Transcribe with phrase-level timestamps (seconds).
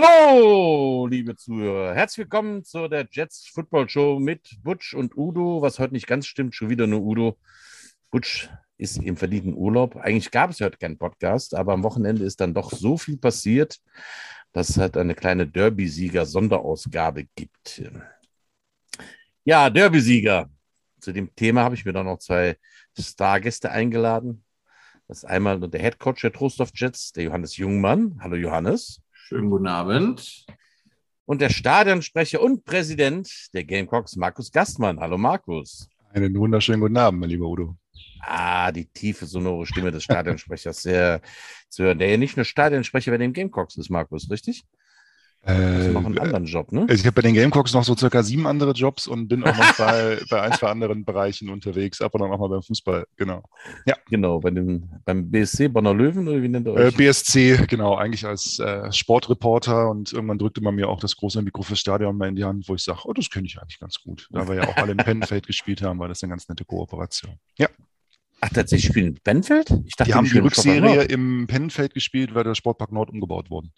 [0.00, 1.92] Hallo, liebe Zuhörer.
[1.92, 5.60] Herzlich willkommen zu der Jets Football Show mit Butch und Udo.
[5.60, 7.36] Was heute nicht ganz stimmt, schon wieder nur Udo.
[8.12, 9.96] Butch ist im verdienten Urlaub.
[9.96, 13.80] Eigentlich gab es heute keinen Podcast, aber am Wochenende ist dann doch so viel passiert,
[14.52, 17.82] dass es halt eine kleine Derby-Sieger-Sonderausgabe gibt.
[19.42, 20.48] Ja, Derby-Sieger.
[21.00, 22.56] Zu dem Thema habe ich mir dann noch zwei
[22.96, 24.44] Stargäste eingeladen.
[25.08, 28.20] Das ist einmal der Head Coach der Trostorf Jets, der Johannes Jungmann.
[28.22, 29.02] Hallo Johannes.
[29.28, 30.46] Schönen guten Abend.
[31.26, 35.00] Und der Stadionsprecher und Präsident der Gamecocks, Markus Gastmann.
[35.00, 35.86] Hallo Markus.
[36.14, 37.76] Einen wunderschönen guten Abend, mein lieber Udo.
[38.20, 41.20] Ah, die tiefe, sonore Stimme des Stadionsprechers sehr
[41.68, 41.98] zu hören.
[41.98, 44.64] Der ja nicht nur Stadionsprecher bei den Gamecocks ist, Markus, richtig?
[45.46, 46.86] Äh, noch einen anderen Job, ne?
[46.90, 49.76] Ich habe bei den Gamecocks noch so circa sieben andere Jobs und bin auch noch
[49.78, 53.42] bei, bei ein, zwei anderen Bereichen unterwegs, aber dann auch mal beim Fußball, genau.
[53.86, 53.96] Ja.
[54.10, 56.96] Genau, bei den, beim BSC Bonner Löwen oder wie nennt ihr Äh, euch?
[56.96, 61.62] BSC, genau, eigentlich als äh, Sportreporter und irgendwann drückte man mir auch das große Mikro
[61.62, 64.02] fürs Stadion mal in die Hand, wo ich sage, oh, das kenne ich eigentlich ganz
[64.02, 64.28] gut.
[64.30, 67.38] Da wir ja auch alle im Pennfeld gespielt haben, war das eine ganz nette Kooperation.
[67.56, 67.68] Ja,
[68.40, 69.70] Ach, tatsächlich spielen in Benfeld?
[69.86, 73.72] Ich die haben die Rückserie im Pennfeld gespielt, weil der Sportpark Nord umgebaut worden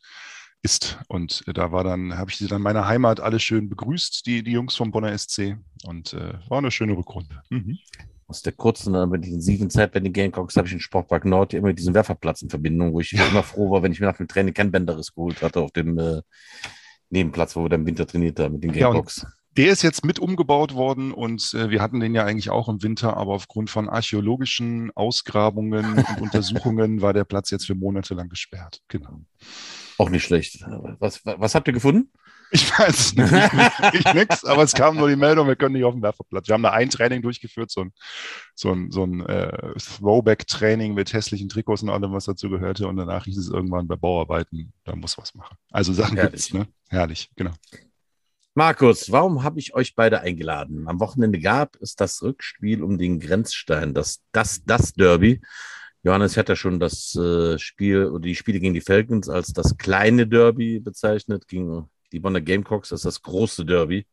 [0.62, 0.98] ist.
[1.08, 4.42] Und äh, da war dann, habe ich sie dann meine Heimat alle schön begrüßt, die,
[4.42, 5.56] die Jungs vom Bonner SC.
[5.84, 7.40] Und äh, war eine schöne Rückrunde.
[7.50, 7.78] Mhm.
[8.26, 11.68] Aus der kurzen, aber intensiven Zeit bei den Gamecocks habe ich in Sportpark Nord immer
[11.68, 14.28] mit diesem Werferplatz in Verbindung, wo ich immer froh war, wenn ich mir nach dem
[14.28, 16.20] Training kein Bänderes geholt hatte auf dem äh,
[17.08, 19.26] Nebenplatz, wo wir dann im Winter trainiert haben mit den Ja, und- Gamecocks.
[19.56, 22.84] Der ist jetzt mit umgebaut worden und äh, wir hatten den ja eigentlich auch im
[22.84, 28.28] Winter, aber aufgrund von archäologischen Ausgrabungen und Untersuchungen war der Platz jetzt für Monate lang
[28.28, 28.80] gesperrt.
[28.86, 29.22] Genau.
[30.00, 30.64] Auch nicht schlecht.
[30.98, 32.10] Was, was habt ihr gefunden?
[32.52, 33.32] Ich weiß nicht,
[33.92, 36.48] ich, nix, aber es kam nur die Meldung, wir können nicht auf dem Werferplatz.
[36.48, 37.92] Wir haben da ein Training durchgeführt, so ein,
[38.54, 42.88] so ein, so ein äh, Throwback-Training mit hässlichen Trikots und allem, was dazu gehörte.
[42.88, 45.58] Und danach hieß es irgendwann bei Bauarbeiten, da muss was machen.
[45.70, 46.50] Also Sachen Herrlich.
[46.50, 46.66] gibt's, ne?
[46.88, 47.52] Herrlich, genau.
[48.54, 50.88] Markus, warum habe ich euch beide eingeladen?
[50.88, 55.42] Am Wochenende gab es das Rückspiel um den Grenzstein, das, das, das Derby.
[56.02, 59.76] Johannes hat ja schon das äh, Spiel oder die Spiele gegen die Falcons als das
[59.76, 64.06] kleine Derby bezeichnet, gegen die Bonner Gamecocks als das große Derby.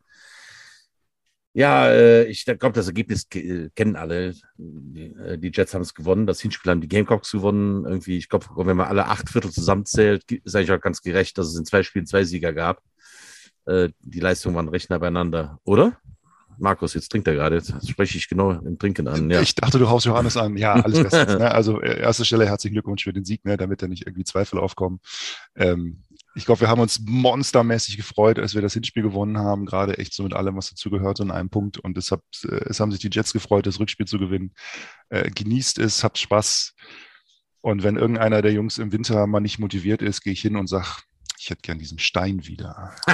[1.53, 4.35] Ja, äh, ich glaube, das Ergebnis kennen alle.
[4.57, 7.85] Die, äh, Jets haben es gewonnen, das Hinspiel haben die Gamecocks gewonnen.
[7.85, 11.47] Irgendwie, ich glaube, wenn man alle acht Viertel zusammenzählt, ist eigentlich auch ganz gerecht, dass
[11.47, 12.81] es in zwei Spielen zwei Sieger gab
[13.67, 15.99] die Leistungen waren recht nah beieinander, oder?
[16.57, 17.55] Markus, jetzt trinkt er gerade.
[17.55, 19.29] Jetzt spreche ich genau im Trinken an.
[19.29, 19.41] Ja.
[19.41, 20.57] Ich dachte, du haust Johannes an.
[20.57, 21.27] Ja, alles bestens.
[21.39, 21.51] ne?
[21.51, 23.57] Also äh, erste Stelle herzlichen Glückwunsch für den Sieg, ne?
[23.57, 24.99] damit da nicht irgendwie Zweifel aufkommen.
[25.55, 26.03] Ähm,
[26.35, 30.13] ich glaube, wir haben uns monstermäßig gefreut, als wir das Hinspiel gewonnen haben, gerade echt
[30.13, 31.79] so mit allem, was dazugehört in einem Punkt.
[31.79, 34.53] Und deshalb, äh, es haben sich die Jets gefreut, das Rückspiel zu gewinnen.
[35.09, 36.75] Äh, genießt es, habt Spaß.
[37.61, 40.67] Und wenn irgendeiner der Jungs im Winter mal nicht motiviert ist, gehe ich hin und
[40.67, 40.87] sage,
[41.39, 42.93] ich hätte gern diesen Stein wieder.
[43.07, 43.13] Ja,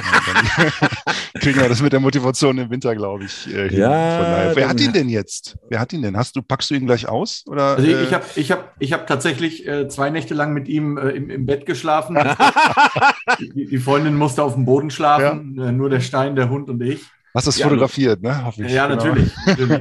[1.40, 3.74] kriegen wir das mit der Motivation im Winter, glaube ich, äh.
[3.76, 4.52] Ja.
[4.54, 5.58] Wer hat ihn denn jetzt?
[5.68, 6.16] Wer hat ihn denn?
[6.16, 7.44] Hast du, packst du ihn gleich aus?
[7.46, 10.54] Oder, Also ich, äh, ich habe ich hab, ich hab tatsächlich äh, zwei Nächte lang
[10.54, 12.16] mit ihm äh, im, im Bett geschlafen.
[13.40, 16.80] die, die Freundin musste auf dem Boden schlafen, äh, nur der Stein, der Hund und
[16.82, 17.02] ich.
[17.34, 18.44] hast das Ja, fotografiert, ne?
[18.44, 18.72] Hoffe ich.
[18.72, 19.04] Ja, Genau.
[19.04, 19.32] natürlich.
[19.46, 19.80] natürlich.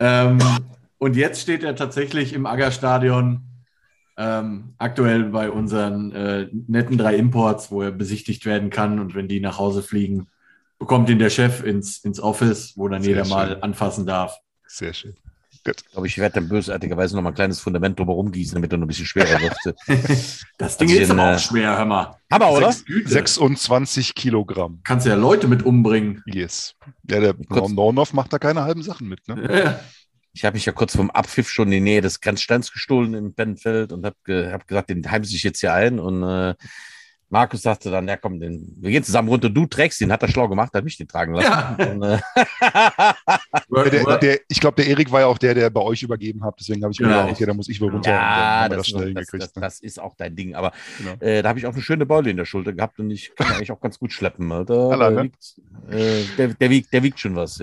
[0.00, 0.38] ähm,
[0.98, 3.42] und jetzt steht er tatsächlich im Aggerstadion,
[4.16, 8.98] ähm, aktuell bei unseren äh, netten drei Imports, wo er besichtigt werden kann.
[8.98, 10.28] Und wenn die nach Hause fliegen,
[10.78, 13.62] bekommt ihn der Chef ins, ins Office, wo dann Sehr jeder mal schön.
[13.62, 14.38] anfassen darf.
[14.66, 15.14] Sehr schön.
[15.68, 18.78] Ich glaube, ich werde dann bösartigerweise noch mal ein kleines Fundament drumherum gießen, damit er
[18.78, 19.56] noch ein bisschen schwerer wird.
[20.58, 22.16] Das Ding Also ist aber äh, auch schwer, hör mal.
[22.30, 22.72] Aber, oder?
[22.86, 23.08] Güte.
[23.08, 24.80] 26 Kilogramm.
[24.84, 26.22] Kannst ja Leute mit umbringen.
[26.26, 26.74] Yes.
[27.10, 29.62] Ja, der Kurz- Nornoff macht da keine halben Sachen mit, ne?
[29.64, 29.80] Ja.
[30.36, 33.32] Ich habe mich ja kurz vom Abpfiff schon in die Nähe des Grenzsteins gestohlen im
[33.32, 35.98] Bennfeld und habe ge hab gesagt, den heimse ich jetzt hier ein.
[35.98, 36.54] Und äh,
[37.30, 40.28] Markus sagte dann, ja komm, den, wir gehen zusammen runter, du trägst ihn, hat er
[40.28, 41.48] schlau gemacht, hat mich den tragen lassen.
[41.78, 41.90] Ja.
[41.90, 42.18] Und, äh,
[43.68, 46.44] Ja, der, der, ich glaube, der Erik war ja auch der, der bei euch übergeben
[46.44, 46.54] hat.
[46.60, 47.20] Deswegen habe ich mir Genau.
[47.22, 48.10] gedacht, okay, da muss ich wohl runter.
[48.10, 49.56] ja, haben wir das, das schnell das, das, hingekriegt.
[49.56, 49.62] ne?
[49.62, 50.54] das ist auch dein Ding.
[50.54, 51.12] Aber Genau.
[51.20, 53.46] äh, da habe ich auch eine schöne Beule in der Schulter gehabt und ich kann
[53.52, 54.52] eigentlich auch ganz gut schleppen.
[54.52, 54.90] Alter.
[54.90, 55.24] Alla, der, ne?
[55.24, 57.58] wiegt, äh, der, der, wiegt, der wiegt schon was.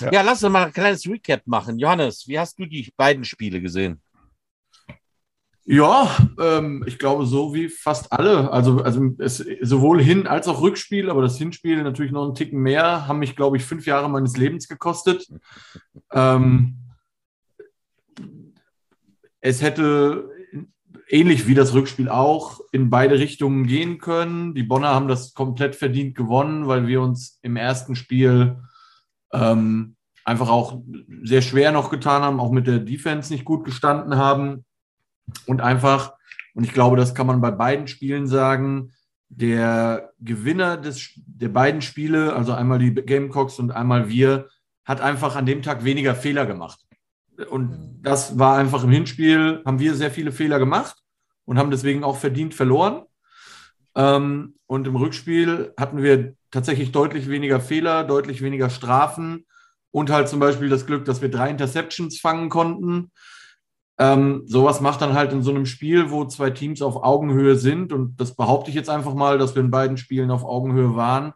[0.00, 0.12] Ja.
[0.12, 0.22] Ja.
[0.22, 1.78] lass uns mal ein kleines Recap machen.
[1.78, 4.00] Johannes, wie hast du die beiden Spiele gesehen?
[5.66, 8.50] Ja, ähm, ich glaube, so wie fast alle.
[8.52, 12.60] Also, also es, sowohl Hin- als auch Rückspiel, aber das Hinspiel natürlich noch einen Ticken
[12.60, 15.26] mehr, haben mich, glaube ich, fünf Jahre meines Lebens gekostet.
[16.12, 16.76] Ähm,
[19.40, 20.28] es hätte
[21.08, 24.54] ähnlich wie das Rückspiel auch in beide Richtungen gehen können.
[24.54, 28.56] Die Bonner haben das komplett verdient gewonnen, weil wir uns im ersten Spiel
[29.34, 30.80] ähm, einfach auch
[31.22, 34.64] sehr schwer noch getan haben, auch mit der Defense nicht gut gestanden haben
[35.46, 36.14] und einfach,
[36.54, 38.92] und ich glaube, das kann man bei beiden Spielen sagen,
[39.28, 44.48] der Gewinner des, der beiden Spiele, also einmal die Gamecocks und einmal wir,
[44.84, 46.80] hat einfach an dem Tag weniger Fehler gemacht.
[47.50, 50.96] Und das war einfach im Hinspiel, haben wir sehr viele Fehler gemacht
[51.46, 53.04] und haben deswegen auch verdient verloren.
[53.96, 59.44] Ähm, und im Rückspiel hatten wir tatsächlich deutlich weniger Fehler, deutlich weniger Strafen
[59.90, 63.10] und halt zum Beispiel das Glück, dass wir drei Interceptions fangen konnten.
[63.98, 67.92] Ähm, sowas macht dann halt in so einem Spiel, wo zwei Teams auf Augenhöhe sind,
[67.92, 71.32] und das behaupte ich jetzt einfach mal, dass wir in beiden Spielen auf Augenhöhe waren,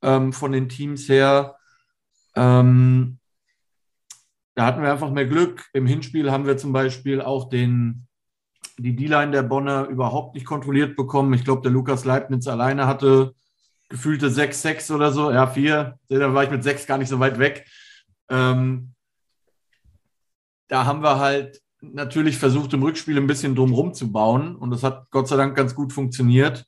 [0.00, 1.56] ähm, von den Teams her.
[2.34, 3.18] Ähm,
[4.54, 5.66] da hatten wir einfach mehr Glück.
[5.74, 8.06] Im Hinspiel haben wir zum Beispiel auch den,
[8.78, 11.34] die D-Line der Bonner überhaupt nicht kontrolliert bekommen.
[11.34, 13.34] Ich glaube, der Lukas Leibniz alleine hatte
[13.88, 15.30] gefühlte 6-6 oder so.
[15.30, 15.98] Ja, 4.
[16.08, 17.66] Da war ich mit 6 gar nicht so weit weg.
[18.28, 18.94] Ähm,
[20.68, 24.56] da haben wir halt natürlich versucht, im Rückspiel ein bisschen drumherum zu bauen.
[24.56, 26.64] Und das hat Gott sei Dank ganz gut funktioniert.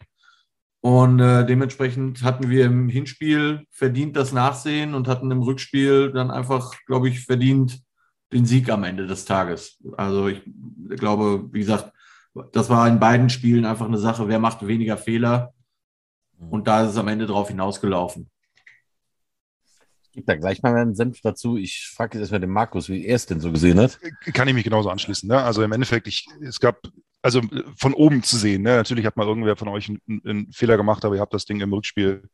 [0.82, 6.30] Und äh, dementsprechend hatten wir im Hinspiel verdient das Nachsehen und hatten im Rückspiel dann
[6.30, 7.82] einfach, glaube ich, verdient
[8.32, 9.78] den Sieg am Ende des Tages.
[9.96, 10.42] Also ich
[10.88, 11.92] glaube, wie gesagt,
[12.52, 15.52] das war in beiden Spielen einfach eine Sache, wer macht weniger Fehler.
[16.48, 18.30] Und da ist es am Ende drauf hinausgelaufen.
[20.02, 21.56] Ich gebe da gleich mal einen Senf dazu.
[21.56, 23.98] Ich frage jetzt erstmal den Markus, wie er es denn so gesehen hat.
[24.32, 25.28] Kann ich mich genauso anschließen.
[25.28, 25.40] Ne?
[25.40, 26.80] Also im Endeffekt, ich, es gab,
[27.22, 27.40] also
[27.76, 28.76] von oben zu sehen, ne?
[28.76, 31.60] natürlich hat mal irgendwer von euch einen, einen Fehler gemacht, aber ihr habt das Ding
[31.60, 32.28] im Rückspiel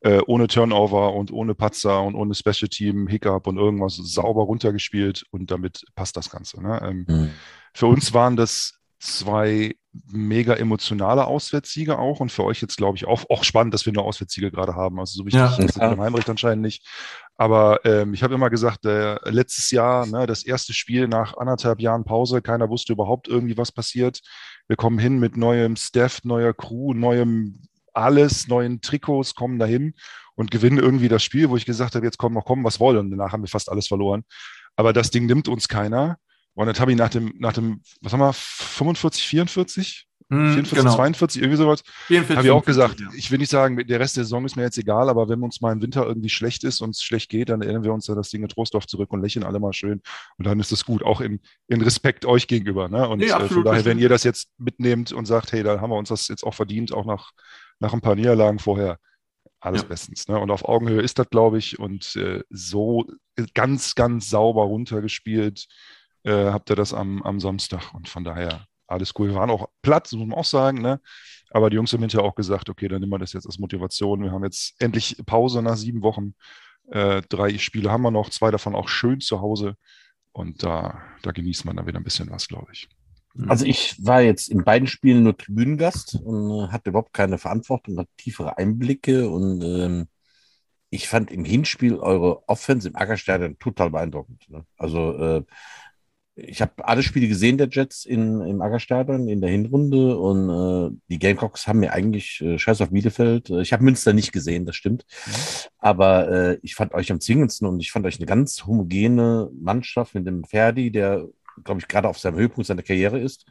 [0.00, 5.24] äh, ohne Turnover und ohne Patzer und ohne Special Team, Hiccup und irgendwas sauber runtergespielt
[5.30, 6.62] und damit passt das Ganze.
[6.62, 6.80] Ne?
[6.84, 7.30] Ähm, mhm.
[7.72, 9.76] Für uns waren das zwei
[10.10, 13.92] mega emotionale Auswärtssiege auch und für euch jetzt, glaube ich, auch, auch spannend, dass wir
[13.92, 14.98] nur Auswärtssiege gerade haben.
[14.98, 15.96] Also so wichtig ja, ist ja.
[15.96, 16.84] Heimrecht anscheinend nicht.
[17.36, 21.80] Aber ähm, ich habe immer gesagt, äh, letztes Jahr, ne, das erste Spiel nach anderthalb
[21.80, 24.20] Jahren Pause, keiner wusste überhaupt irgendwie, was passiert.
[24.66, 27.60] Wir kommen hin mit neuem Staff, neuer Crew, neuem
[27.92, 29.94] alles, neuen Trikots, kommen dahin
[30.34, 32.98] und gewinnen irgendwie das Spiel, wo ich gesagt habe, jetzt kommen noch kommen, was wollen.
[32.98, 34.24] Und danach haben wir fast alles verloren.
[34.76, 36.18] Aber das Ding nimmt uns keiner.
[36.54, 40.06] Und dann habe ich nach dem, nach dem, was haben wir, 45, 44?
[40.28, 40.94] 44, genau.
[40.94, 41.82] 42, irgendwie sowas.
[42.08, 43.08] Habe ich auch gesagt, ja.
[43.14, 45.60] ich will nicht sagen, der Rest der Saison ist mir jetzt egal, aber wenn uns
[45.60, 48.16] mal im Winter irgendwie schlecht ist und es schlecht geht, dann erinnern wir uns an
[48.16, 50.00] das Ding in Trostdorf zurück und lächeln alle mal schön.
[50.38, 52.88] Und dann ist das gut, auch in, in Respekt euch gegenüber.
[52.88, 53.06] Ne?
[53.06, 55.90] Und nee, äh, von daher, wenn ihr das jetzt mitnehmt und sagt, hey, da haben
[55.90, 57.32] wir uns das jetzt auch verdient, auch nach,
[57.78, 58.98] nach ein paar Niederlagen vorher,
[59.60, 59.88] alles ja.
[59.88, 60.28] bestens.
[60.28, 60.38] Ne?
[60.38, 63.06] Und auf Augenhöhe ist das, glaube ich, und äh, so
[63.52, 65.66] ganz, ganz sauber runtergespielt
[66.24, 67.94] äh, habt ihr das am, am Samstag.
[67.94, 69.28] Und von daher alles cool.
[69.28, 70.82] Wir waren auch platt, muss man auch sagen.
[70.82, 71.00] Ne?
[71.50, 74.22] Aber die Jungs haben hinterher auch gesagt, okay, dann nehmen wir das jetzt als Motivation.
[74.22, 76.34] Wir haben jetzt endlich Pause nach sieben Wochen.
[76.90, 79.76] Äh, drei Spiele haben wir noch, zwei davon auch schön zu Hause.
[80.32, 82.88] Und da, da genießt man dann wieder ein bisschen was, glaube ich.
[83.34, 83.50] Mhm.
[83.50, 88.10] Also ich war jetzt in beiden Spielen nur Tribünengast und hatte überhaupt keine Verantwortung, hatte
[88.16, 90.08] tiefere Einblicke und ähm,
[90.90, 94.48] ich fand im Hinspiel eure Offense im Ackerstadion total beeindruckend.
[94.48, 94.64] Ne?
[94.76, 95.42] Also äh,
[96.36, 100.96] ich habe alle Spiele gesehen der Jets in, im Aggerstadion in der Hinrunde und äh,
[101.08, 103.50] die Gamecocks haben mir eigentlich äh, Scheiß auf Bielefeld.
[103.50, 105.04] Äh, ich habe Münster nicht gesehen, das stimmt.
[105.26, 105.32] Mhm.
[105.78, 110.14] Aber äh, ich fand euch am zwingendsten und ich fand euch eine ganz homogene Mannschaft
[110.14, 111.28] mit dem Ferdi, der,
[111.62, 113.46] glaube ich, gerade auf seinem Höhepunkt seiner Karriere ist,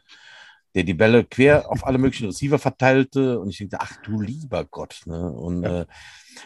[0.74, 4.64] der die Bälle quer auf alle möglichen Receiver verteilte und ich dachte, ach du lieber
[4.64, 5.02] Gott.
[5.06, 5.32] Ne?
[5.32, 5.82] Und ja.
[5.82, 5.86] äh,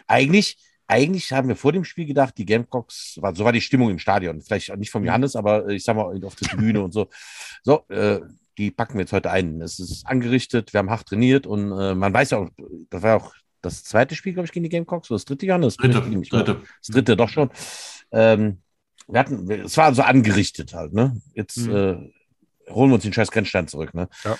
[0.07, 0.57] eigentlich
[0.89, 3.99] eigentlich haben wir vor dem Spiel gedacht, die Gamecocks, war, so war die Stimmung im
[3.99, 4.41] Stadion.
[4.41, 5.07] Vielleicht nicht vom mhm.
[5.07, 7.09] Johannes, aber äh, ich sag mal auf der Tribüne und so.
[7.63, 8.19] So, äh,
[8.57, 9.61] die packen wir jetzt heute ein.
[9.61, 12.49] Es ist angerichtet, wir haben hart trainiert und äh, man weiß ja auch,
[12.89, 15.77] das war auch das zweite Spiel, glaube ich, gegen die Gamecocks, oder das dritte Johannes?
[15.77, 16.61] Dritte, dritte.
[16.79, 17.51] Das dritte doch schon.
[18.11, 18.57] Ähm,
[19.07, 21.21] wir hatten, es war so angerichtet halt, ne?
[21.33, 21.75] Jetzt mhm.
[21.75, 24.09] äh, holen wir uns den scheiß Grenzstand zurück, ne?
[24.23, 24.37] Ja.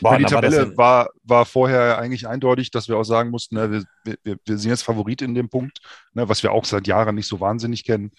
[0.00, 3.70] Boah, die Tabelle war, war, war, vorher eigentlich eindeutig, dass wir auch sagen mussten, ne,
[4.04, 5.78] wir, wir, wir, sind jetzt Favorit in dem Punkt,
[6.12, 8.12] ne, was wir auch seit Jahren nicht so wahnsinnig kennen.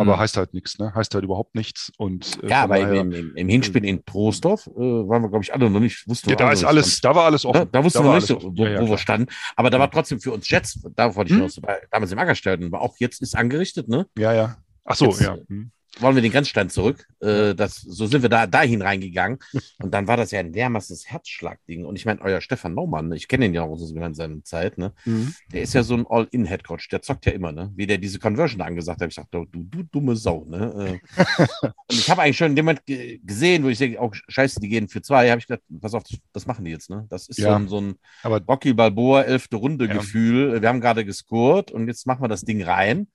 [0.00, 0.20] Aber mhm.
[0.20, 0.94] heißt halt nichts, ne?
[0.94, 1.90] Heißt halt überhaupt nichts.
[1.98, 5.42] Und, äh, ja, aber daher, im, im, im, Hinspiel in Trostorf äh, waren wir, glaube
[5.42, 7.68] ich, alle noch nicht, wussten Ja, da ist alles, da war alles offen.
[7.72, 9.26] Da, da wussten wir nicht, wo, ja, ja, wo wir standen.
[9.56, 11.46] Aber da war trotzdem für uns Jets, da wollte ich mhm.
[11.46, 11.60] noch so,
[11.90, 14.06] damals im Ackerstadion, aber auch jetzt ist angerichtet, ne?
[14.16, 14.58] Ja, ja.
[14.84, 15.36] Ach so, jetzt, ja.
[15.48, 17.06] Mhm wollen wir den Grenzstein zurück.
[17.20, 19.38] Äh, das, so sind wir da dahin reingegangen.
[19.82, 21.84] Und dann war das ja ein dermaßes Herzschlagding.
[21.84, 24.92] Und ich meine, euer Stefan Naumann, ich kenne ihn ja auch in seiner Zeit, ne?
[25.04, 25.34] Mhm.
[25.52, 27.72] Der ist ja so ein All-In-Headcoach, der zockt ja immer, ne?
[27.74, 29.08] Wie der diese Conversion angesagt hat.
[29.08, 31.00] Ich dachte, du, du dumme Sau, ne?
[31.16, 31.24] Äh,
[31.62, 34.68] und ich habe eigentlich schon in dem Moment gesehen, wo ich denke, oh, scheiße, die
[34.68, 37.06] gehen für zwei, habe ich gedacht, pass auf, das machen die jetzt, ne?
[37.10, 37.50] Das ist ja.
[37.50, 39.98] so ein, so ein Aber, Rocky Balboa, elfte Runde ja.
[39.98, 43.08] Wir haben gerade gescored und jetzt machen wir das Ding rein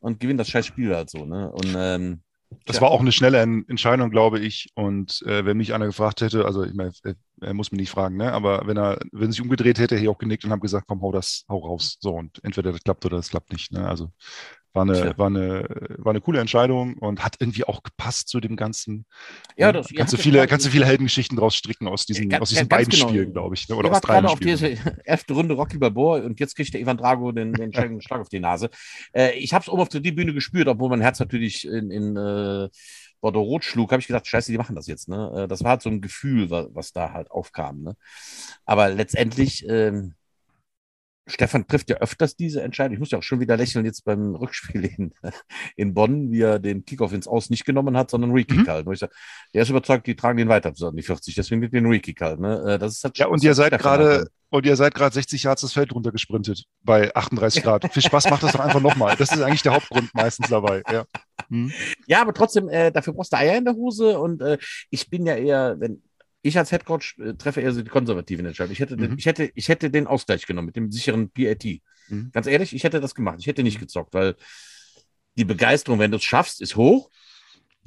[0.00, 1.50] und gewinnen das scheiß Spiel halt so, ne?
[1.52, 2.22] Und ähm,
[2.66, 2.82] Das Ja.
[2.82, 4.70] war auch eine schnelle En- Entscheidung, glaube ich.
[4.74, 7.90] Und äh, wenn mich einer gefragt hätte, also ich meine, er, er muss mich nicht
[7.90, 8.32] fragen, ne?
[8.32, 10.86] aber wenn er, wenn er sich umgedreht hätte, hätte ich auch genickt und habe gesagt,
[10.88, 11.96] komm, hau das, hau raus.
[12.00, 13.72] So, und entweder das klappt oder das klappt nicht.
[13.72, 13.86] Ne?
[13.88, 14.12] Also
[14.72, 15.66] war eine, war, eine,
[15.98, 19.04] war eine coole Entscheidung und hat irgendwie auch gepasst zu dem Ganzen.
[19.56, 19.72] Ja, Ne?
[19.74, 22.48] das- ihr kannst du viele, kannst du viele Heldengeschichten draus stricken aus diesen, Ganz- aus
[22.50, 23.08] diesen beiden genau.
[23.08, 23.68] Spielen, glaube ich.
[23.68, 23.74] Ne?
[23.76, 24.56] Oder aus wart drei gerade auf Spielen.
[24.58, 24.68] diese
[25.04, 28.28] elfte Runde Rocky Balboa und jetzt kriegt der Ivan Drago den, den Schlag Schlag auf
[28.28, 28.70] die Nase.
[29.12, 32.16] Äh, ich habe es oben auf der Bühne gespürt, obwohl mein Herz natürlich in, in
[32.16, 32.68] äh,
[33.20, 35.08] Bordeaux Rot schlug, habe ich gedacht, scheiße, die machen das jetzt.
[35.08, 35.42] Ne?
[35.44, 37.82] Äh, Das war halt so ein Gefühl, was, was da halt aufkam.
[37.82, 37.96] Ne?
[38.64, 40.14] Aber letztendlich, ähm,
[41.30, 42.94] Stefan trifft ja öfters diese Entscheidung.
[42.94, 45.12] Ich muss ja auch schon wieder lächeln jetzt beim Rückspiel in,
[45.76, 48.66] in Bonn, wie er den Kickoff ins Aus nicht genommen hat, sondern Rekick Mhm.
[48.68, 48.98] halt.
[48.98, 49.12] Sag,
[49.54, 52.40] der ist überzeugt, die tragen den weiter die 40, deswegen wird den Rekick halt.
[52.40, 52.74] Ne?
[52.74, 54.28] Äh, Das ist halt Ja, und ihr seid gerade halt.
[54.50, 57.92] und ihr seid gerade 60 Yards das Feld runtergesprintet bei 38 Grad.
[57.92, 59.16] Viel Spaß macht das doch einfach nochmal.
[59.16, 60.82] Das ist eigentlich der Hauptgrund meistens dabei.
[60.90, 61.04] Ja.
[61.48, 61.72] Hm.
[62.06, 64.58] Ja, aber trotzdem, äh, dafür brauchst du Eier in der Hose und äh,
[64.90, 66.02] ich bin ja eher, wenn
[66.42, 68.72] ich als Headcoach äh, treffe eher so die konservativen Entscheidungen.
[68.72, 69.18] Ich hätte, den, Mhm.
[69.18, 71.80] ich, hätte, ich hätte den Ausgleich genommen mit dem sicheren PAT.
[72.08, 72.30] Mhm.
[72.32, 73.36] Ganz ehrlich, ich hätte das gemacht.
[73.40, 74.36] Ich hätte nicht gezockt, weil
[75.36, 77.10] die Begeisterung, wenn du es schaffst, ist hoch.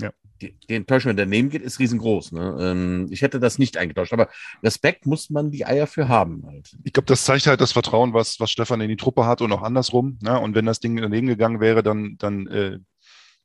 [0.01, 0.11] Ja.
[0.41, 2.31] Die, die Enttäuschung, wenn daneben geht, ist riesengroß.
[2.31, 2.57] Ne?
[2.59, 4.13] Ähm, ich hätte das nicht eingetauscht.
[4.13, 4.29] Aber
[4.63, 6.43] Respekt muss man die Eier für haben.
[6.47, 6.75] Halt.
[6.83, 9.51] Ich glaube, das zeigt halt das Vertrauen, was, was Stefan in die Truppe hat und
[9.51, 10.17] auch andersrum.
[10.21, 10.39] Ne?
[10.39, 12.79] Und wenn das Ding daneben gegangen wäre, dann, dann äh,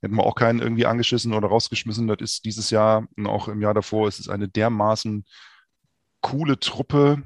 [0.01, 2.07] hätten wir auch keinen irgendwie angeschissen oder rausgeschmissen.
[2.07, 5.25] Das ist dieses Jahr und auch im Jahr davor ist es eine dermaßen
[6.21, 7.23] coole Truppe.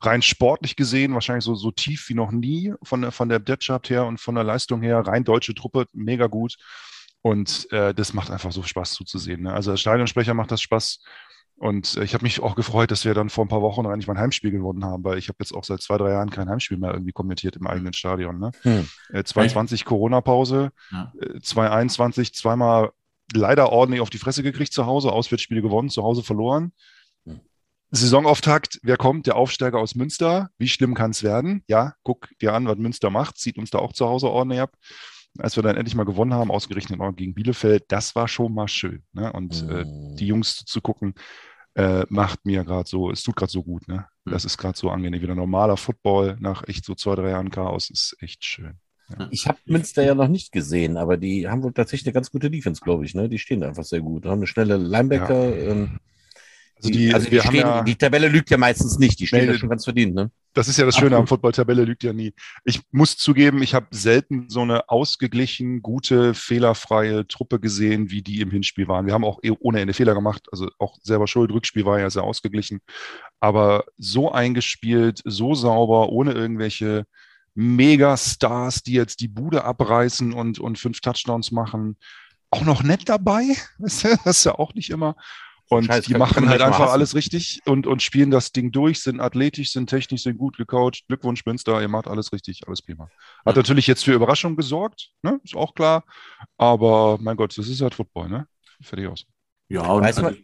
[0.00, 3.88] Rein sportlich gesehen, wahrscheinlich so, so tief wie noch nie von der, von der Depth
[3.88, 4.98] her und von der Leistung her.
[4.98, 6.56] Rein deutsche Truppe, mega gut.
[7.20, 9.42] Und äh, das macht einfach so Spaß zuzusehen.
[9.42, 9.52] Ne?
[9.52, 11.04] Also als Stadionsprecher macht das Spaß.
[11.62, 14.08] Und äh, ich habe mich auch gefreut, dass wir dann vor ein paar Wochen eigentlich
[14.08, 16.48] mal ein Heimspiel gewonnen haben, weil ich habe jetzt auch seit zwei, drei Jahren kein
[16.50, 18.40] Heimspiel mehr irgendwie kommentiert im eigenen Stadion.
[18.40, 18.50] Ne?
[18.62, 18.88] Hm.
[19.12, 21.12] Äh, 2020 Corona-Pause, Ja.
[21.20, 22.90] äh, 2021 zweimal
[23.32, 26.72] leider ordentlich auf die Fresse gekriegt zu Hause, Auswärtsspiele gewonnen, zu Hause verloren.
[27.26, 27.40] Hm.
[27.92, 29.28] Saisonauftakt, wer kommt?
[29.28, 30.50] Der Aufsteiger aus Münster.
[30.58, 31.62] Wie schlimm kann es werden?
[31.68, 34.74] Ja, guck dir an, was Münster macht, zieht uns da auch zu Hause ordentlich ab.
[35.38, 39.04] Als wir dann endlich mal gewonnen haben, ausgerechnet gegen Bielefeld, das war schon mal schön.
[39.12, 39.32] Ne?
[39.32, 40.16] Und äh, Hm.
[40.16, 41.14] die Jungs zu gucken,
[41.74, 43.88] äh, macht mir gerade so, es tut gerade so gut.
[43.88, 44.06] Ne?
[44.24, 44.32] Hm.
[44.32, 45.22] Das ist gerade so angenehm.
[45.22, 48.78] Wieder normaler Football nach echt so zwei, drei Jahren Chaos ist echt schön.
[49.30, 52.50] Ich habe Münster ja noch nicht gesehen, aber die haben wohl tatsächlich eine ganz gute
[52.50, 53.14] Defense, glaube ich.
[53.14, 53.28] Ne?
[53.28, 54.24] Die stehen einfach sehr gut.
[54.24, 55.54] Haben eine schnelle Linebacker.
[55.54, 55.98] Ähm,
[56.82, 59.20] Also die, also die, stehen, ja, die Tabelle lügt ja meistens nicht.
[59.20, 60.14] Die stehen Nee, ja schon ganz verdient.
[60.14, 60.30] Ne?
[60.54, 61.28] das ist ja das Schöne am Absolut.
[61.28, 62.34] Football-Tabelle, lügt ja nie.
[62.64, 68.40] Ich muss zugeben, ich habe selten so eine ausgeglichen, gute, fehlerfreie Truppe gesehen, wie die
[68.40, 69.06] im Hinspiel waren.
[69.06, 71.50] Wir haben auch eh ohne Ende Fehler gemacht, also auch selber schuld.
[71.52, 72.80] Rückspiel war ja sehr ausgeglichen,
[73.40, 77.04] aber so eingespielt, so sauber, ohne irgendwelche
[77.54, 81.96] Megastars, die jetzt die Bude abreißen und, und fünf Touchdowns machen.
[82.50, 83.44] Auch noch nett dabei,
[83.78, 85.16] das ist ja auch nicht immer.
[85.78, 86.92] Und Scheiß die machen halt mal einfach hassen.
[86.92, 91.02] alles richtig und, und spielen das Ding durch, sind athletisch, sind technisch, sind gut gecoacht.
[91.08, 93.04] Glückwunsch, Münster, ihr macht alles richtig, alles prima.
[93.46, 93.60] Hat Ja.
[93.62, 95.40] natürlich jetzt für Überraschung gesorgt, ne?
[95.44, 96.04] ist auch klar.
[96.58, 98.46] Aber mein Gott, das ist halt Football, ne?
[98.82, 99.24] Fertig aus.
[99.68, 100.38] Ja, und Weiß man- also,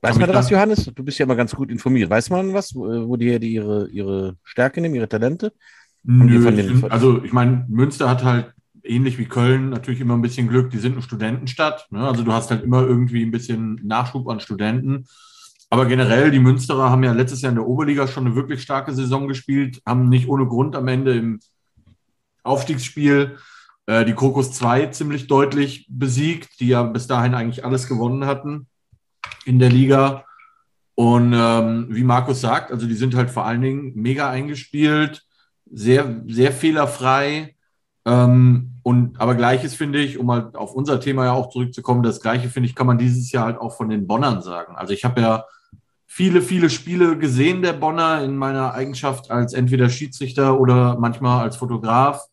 [0.00, 0.84] Weiß man mich was, da- Johannes?
[0.94, 2.08] Du bist ja immer ganz gut informiert.
[2.10, 5.52] Weiß man was, wo die, die ihre, ihre Stärke nehmen, ihre Talente?
[6.04, 8.52] Nö, den- find- also ich meine, Münster hat halt
[8.84, 10.70] ähnlich wie Köln natürlich immer ein bisschen Glück.
[10.70, 11.86] Die sind eine Studentenstadt.
[11.90, 12.06] Ne?
[12.06, 15.06] Also du hast halt immer irgendwie ein bisschen Nachschub an Studenten.
[15.70, 18.92] Aber generell, die Münsterer haben ja letztes Jahr in der Oberliga schon eine wirklich starke
[18.92, 21.40] Saison gespielt, haben nicht ohne Grund am Ende im
[22.42, 23.38] Aufstiegsspiel
[23.86, 28.66] äh, die Krokus 2 ziemlich deutlich besiegt, die ja bis dahin eigentlich alles gewonnen hatten
[29.44, 30.24] in der Liga.
[30.94, 35.22] Und ähm, wie Markus sagt, also die sind halt vor allen Dingen mega eingespielt,
[35.70, 37.56] sehr, sehr fehlerfrei.
[38.04, 42.20] Ähm, und aber gleiches finde ich, um halt auf unser Thema ja auch zurückzukommen, das
[42.20, 44.74] gleiche finde ich, kann man dieses Jahr halt auch von den Bonnern sagen.
[44.76, 45.44] Also ich habe ja
[46.06, 51.56] viele, viele Spiele gesehen der Bonner in meiner Eigenschaft als entweder Schiedsrichter oder manchmal als
[51.56, 52.26] Fotograf.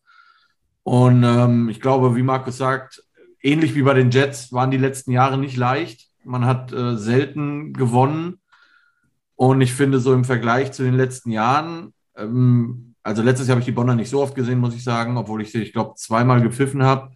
[0.82, 3.02] Und ähm, ich glaube, wie Markus sagt,
[3.42, 6.08] ähnlich wie bei den Jets waren die letzten Jahre nicht leicht.
[6.24, 8.40] Man hat äh, selten gewonnen.
[9.36, 13.60] Und ich finde, so im Vergleich zu den letzten Jahren, ähm, also letztes Jahr habe
[13.60, 15.94] ich die Bonner nicht so oft gesehen, muss ich sagen, obwohl ich sie, ich glaube,
[15.96, 17.12] zweimal gepfiffen habe.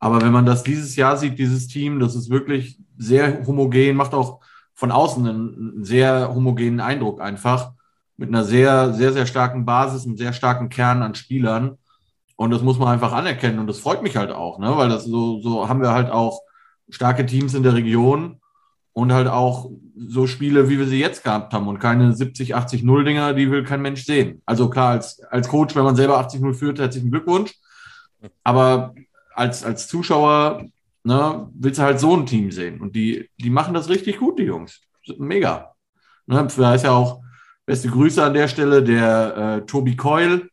[0.00, 4.14] Aber wenn man das dieses Jahr sieht, dieses Team, das ist wirklich sehr homogen, macht
[4.14, 4.40] auch
[4.74, 7.72] von außen einen, sehr homogenen Eindruck einfach.
[8.16, 11.78] Mit einer sehr, sehr, sehr starken Basis, einem sehr starken Kern an Spielern.
[12.36, 13.58] Und das muss man einfach anerkennen.
[13.58, 14.76] Und das freut mich halt auch, ne?
[14.76, 16.40] weil das so, so haben wir halt auch
[16.88, 18.40] starke Teams in der Region
[18.98, 22.82] und halt auch so Spiele, wie wir sie jetzt gehabt haben und keine 70, 80,
[22.82, 24.42] 0 Dinger, die will kein Mensch sehen.
[24.44, 27.54] Also klar, als, als Coach, wenn man selber 80, 0 führt, herzlichen Glückwunsch.
[28.42, 28.96] Aber
[29.36, 30.64] als, als Zuschauer
[31.04, 32.80] ne, willst du halt so ein Team sehen.
[32.80, 34.80] Und die, die machen das richtig gut, die Jungs.
[35.16, 35.74] Mega.
[36.26, 37.20] Ne, da ist ja auch
[37.66, 40.48] beste Grüße an der Stelle, der äh, Tobi Coyle,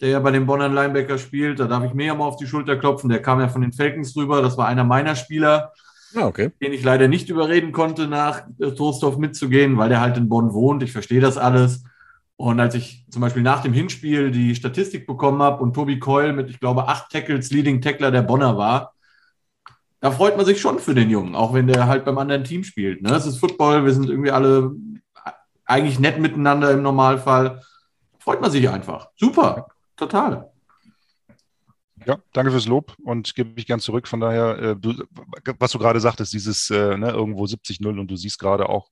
[0.00, 1.60] der ja bei den Bonner Linebacker spielt.
[1.60, 3.10] Da darf ich mir ja mal auf die Schulter klopfen.
[3.10, 4.40] Der kam ja von den Falcons rüber.
[4.40, 5.74] Das war einer meiner Spieler,
[6.14, 6.50] Ja, okay.
[6.60, 10.82] den ich leider nicht überreden konnte, nach Troisdorf mitzugehen, weil der halt in Bonn wohnt.
[10.82, 11.84] Ich verstehe das alles.
[12.36, 16.32] Und als ich zum Beispiel nach dem Hinspiel die Statistik bekommen habe und Tobi Coyle
[16.32, 18.94] mit, ich glaube, acht Tackles Leading Tackler der Bonner war,
[20.00, 22.64] da freut man sich schon für den Jungen, auch wenn der halt beim anderen Team
[22.64, 23.02] spielt.
[23.02, 23.14] Ne?
[23.14, 24.72] Es ist Football, wir sind irgendwie alle
[25.64, 27.62] eigentlich nett miteinander im Normalfall.
[28.18, 29.10] Freut man sich einfach.
[29.16, 30.51] Super, total.
[32.06, 34.08] Ja, danke fürs Lob und gebe mich gern zurück.
[34.08, 34.94] Von daher, äh, du,
[35.58, 38.90] was du gerade sagtest, dieses äh, ne, irgendwo 70-0 und du siehst gerade auch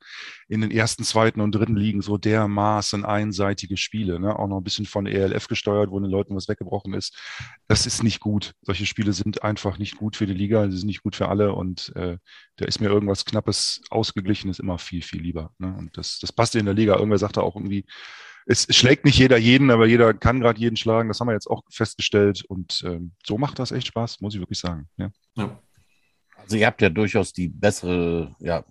[0.48, 4.38] in den ersten, zweiten und dritten Ligen so dermaßen einseitige Spiele, ne?
[4.38, 7.16] auch noch ein bisschen von ELF gesteuert, wo den Leuten was weggebrochen ist.
[7.68, 8.54] Das ist nicht gut.
[8.62, 11.52] Solche Spiele sind einfach nicht gut für die Liga, sie sind nicht gut für alle
[11.52, 12.18] und äh,
[12.56, 15.52] da ist mir irgendwas Knappes, Ausgeglichenes immer viel, viel lieber.
[15.58, 15.74] Ne?
[15.78, 16.94] Und das, das passt in der Liga.
[16.94, 17.86] Irgendwer sagte auch irgendwie,
[18.50, 21.08] es schlägt nicht jeder jeden, aber jeder kann gerade jeden schlagen.
[21.08, 22.44] Das haben wir jetzt auch festgestellt.
[22.48, 24.88] Und ähm, so macht das echt Spaß, muss ich wirklich sagen.
[24.96, 25.10] Ja.
[25.36, 25.60] Ja.
[26.36, 28.64] Also ihr habt ja durchaus die bessere ja,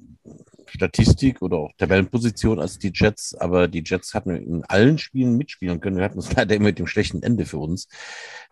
[0.65, 5.79] Statistik oder auch Tabellenposition als die Jets, aber die Jets hatten in allen Spielen mitspielen
[5.79, 5.95] können.
[5.95, 7.87] Wir hatten es leider immer mit dem schlechten Ende für uns.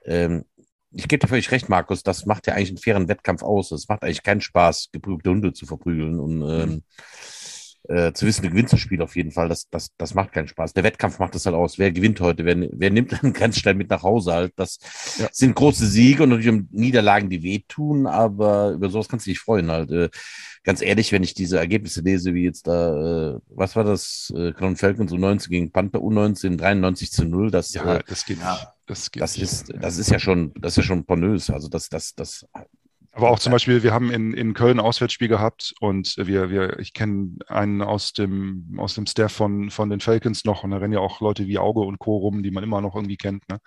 [0.05, 0.45] Ähm,
[0.91, 3.71] ich gebe dir völlig recht, Markus, das macht ja eigentlich einen fairen Wettkampf aus.
[3.71, 6.83] Es macht eigentlich keinen Spaß, geprügte Hunde zu verprügeln und ähm,
[7.89, 9.49] äh, zu wissen, du gewinnst das Spiel auf jeden Fall.
[9.49, 10.73] Das, das, das macht keinen Spaß.
[10.73, 11.77] Der Wettkampf macht das halt aus.
[11.77, 12.45] Wer gewinnt heute?
[12.45, 14.53] Wer, wer nimmt einen Grenzstein mit nach Hause halt?
[14.55, 14.77] Das
[15.17, 15.27] Ja.
[15.31, 19.39] sind große Siege und natürlich um Niederlagen, die wehtun, aber über sowas kannst du dich
[19.39, 19.91] freuen halt.
[19.91, 20.09] Äh,
[20.63, 24.33] ganz ehrlich, wenn ich diese Ergebnisse lese, wie jetzt da, äh, was war das?
[24.35, 28.39] Äh, Clown Falcons U19 gegen Panther U19, 93 zu 0, das, Ja, äh, das geht
[28.39, 28.73] Ja.
[28.85, 29.43] Das, geht das nicht.
[29.43, 31.49] ist, das ist ja schon, das ist ja schon pornös.
[31.49, 32.45] Also das, das, das,
[33.17, 36.77] Aber auch zum Beispiel, wir haben in, in Köln ein Auswärtsspiel gehabt und wir, wir,
[36.77, 40.77] ich kenne einen aus dem, aus dem Staff von, von den Falcons noch und da
[40.77, 42.17] rennen ja auch Leute wie Auge und Co.
[42.17, 43.49] rum, die man immer noch irgendwie kennt.
[43.49, 43.57] Ne?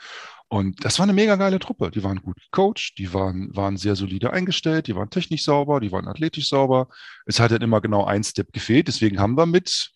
[0.47, 1.91] Und das war eine mega geile Truppe.
[1.91, 5.91] Die waren gut gecoacht, die waren, waren sehr solide eingestellt, die waren technisch sauber, die
[5.91, 6.87] waren athletisch sauber.
[7.27, 9.91] Es hat halt immer genau ein Step gefehlt, deswegen haben wir mit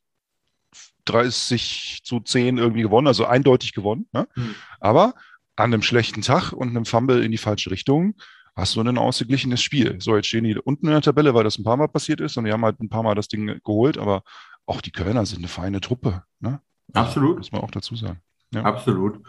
[1.05, 4.09] 30 zu 10 irgendwie gewonnen, also eindeutig gewonnen.
[4.13, 4.27] Ne?
[4.35, 4.57] Hm.
[4.81, 5.15] Aber
[5.55, 8.17] an einem schlechten Tag und einem Fumble in die falsche Richtung
[8.57, 10.01] hast du ein ausgeglichenes Spiel.
[10.01, 12.37] So, jetzt stehen die unten in der Tabelle, weil das ein paar Mal passiert ist
[12.37, 14.23] und die haben halt ein paar Mal das Ding geholt, aber
[14.67, 16.23] auch die Kölner sind eine feine Truppe.
[16.41, 16.61] Ne?
[16.93, 17.39] Absolut.
[17.39, 18.21] Muss man auch dazu sagen.
[18.55, 19.21] Absolut.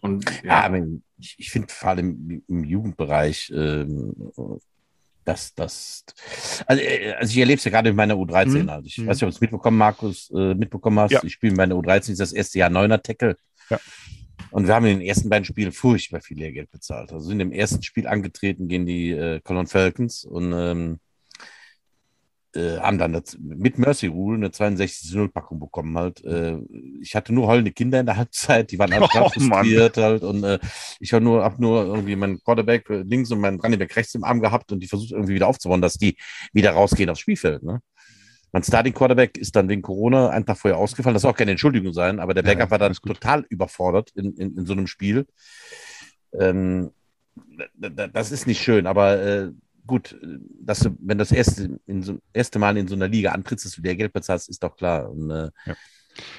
[0.00, 0.80] Und Ja, ja, aber
[1.18, 4.12] ich, ich finde vor allem im Jugendbereich, ähm,
[5.24, 6.04] dass das,
[6.66, 8.70] also, äh, also ich erlebe es ja gerade in meiner U13 Mhm.
[8.70, 8.86] halt.
[8.86, 9.06] Ich Mhm.
[9.06, 11.12] weiß nicht, ob du es mitbekommen, Markus, äh, mitbekommen hast.
[11.12, 11.24] Ja.
[11.24, 13.36] Ich spiele in meiner U13, das ist das erste Jahr neuner Tackle.
[13.70, 13.78] Ja.
[14.50, 17.12] Und wir haben in den ersten beiden Spielen furchtbar viel Lehrgeld bezahlt.
[17.12, 21.00] Also sind im ersten Spiel angetreten gegen die äh, Cologne Falcons und ähm,
[22.54, 26.24] äh, haben dann das, mit Mercy Rule eine 62-0-Packung bekommen halt.
[26.24, 26.58] Äh,
[27.00, 30.44] ich hatte nur heulende Kinder in der Halbzeit, die waren alle Oh, frustriert halt und
[30.44, 30.58] äh,
[31.00, 34.24] ich habe nur, hab nur irgendwie meinen Quarterback links und meinen Running Back rechts im
[34.24, 36.16] Arm gehabt und die versucht irgendwie wieder aufzubauen, dass die
[36.52, 37.62] wieder rausgehen aufs Spielfeld.
[37.64, 37.80] Ne?
[38.54, 41.12] Mein Starting Quarterback ist dann wegen Corona einen Tag vorher ausgefallen.
[41.14, 44.32] Das soll auch keine Entschuldigung sein, aber der Ja, Backup war dann total überfordert in,
[44.36, 45.26] in, in so einem Spiel.
[46.38, 46.92] Ähm,
[47.76, 49.50] da- da- das ist nicht schön, aber äh,
[49.88, 50.16] gut,
[50.60, 53.72] dass du, wenn das erste, in so, erste Mal in so einer Liga antrittst, dass
[53.72, 55.10] du der Geld bezahlst, ist doch klar.
[55.10, 55.74] Und, äh, Ja.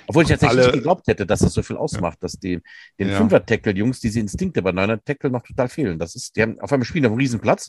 [0.07, 2.61] Obwohl ich tatsächlich Alle- nicht geglaubt hätte, dass das so viel ausmacht, dass die,
[2.97, 3.17] den Ja.
[3.17, 5.99] Fünfer-Tackle-Jungs diese Instinkte bei Neuner-Tackle noch total fehlen.
[5.99, 7.67] Das ist, die haben auf einmal spielen auf einem riesen Platz.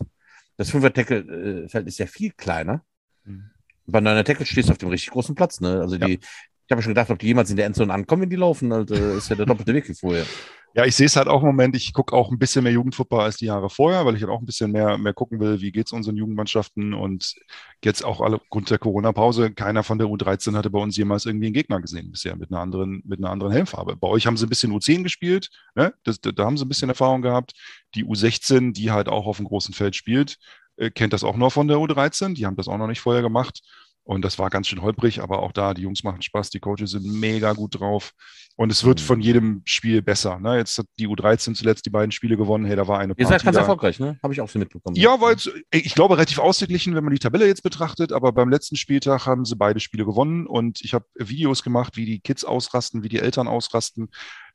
[0.57, 2.85] Das Fünfer-Tackle-Feld ist ja viel kleiner.
[3.25, 3.51] Mhm.
[3.87, 5.61] Bei Neuner Tackle stehst du auf dem richtig großen Platz.
[5.61, 5.81] Ne?
[5.81, 6.19] Also die,
[6.67, 8.73] ich habe schon gedacht, ob die jemals in der Endzone ankommen, wenn die laufen.
[8.73, 10.27] Also, ist ja der doppelte Weg wie vorher.
[10.75, 11.75] Ja, ich sehe es halt auch im Moment.
[11.75, 14.41] Ich gucke auch ein bisschen mehr Jugendfußball als die Jahre vorher, weil ich halt auch
[14.41, 16.93] ein bisschen mehr, mehr gucken will, wie geht es unseren Jugendmannschaften.
[16.93, 17.37] Und
[17.83, 21.47] jetzt auch alle, aufgrund der Corona-Pause, keiner von der U13 hatte bei uns jemals irgendwie
[21.47, 23.97] einen Gegner gesehen bisher mit einer anderen, mit einer anderen Helmfarbe.
[23.97, 25.95] Bei euch haben sie ein bisschen U10 gespielt, ne?
[26.05, 27.55] das, da, da haben sie ein bisschen Erfahrung gehabt.
[27.95, 30.37] Die U16, die halt auch auf dem großen Feld spielt,
[30.77, 32.35] äh, kennt das auch nur von der U13.
[32.35, 33.61] Die haben das auch noch nicht vorher gemacht.
[34.05, 36.93] Und das war ganz schön holprig, aber auch da, die Jungs machen Spaß, die Coaches
[36.93, 38.13] sind mega gut drauf.
[38.55, 39.05] Und es wird Mhm.
[39.05, 40.39] von jedem Spiel besser.
[40.39, 40.59] Ne?
[40.59, 42.65] Jetzt hat die U13 zuletzt die beiden Spiele gewonnen.
[42.67, 43.63] Hey, da war eine Ihr seid ganz da.
[43.63, 44.17] erfolgreich, ne?
[44.23, 44.95] Habe ich auch so mitbekommen.
[44.95, 45.37] Ja, weil
[45.73, 49.45] ich glaube, relativ ausgeglichen, wenn man die Tabelle jetzt betrachtet, aber beim letzten Spieltag haben
[49.45, 53.19] sie beide Spiele gewonnen und ich habe Videos gemacht, wie die Kids ausrasten, wie die
[53.19, 54.09] Eltern ausrasten.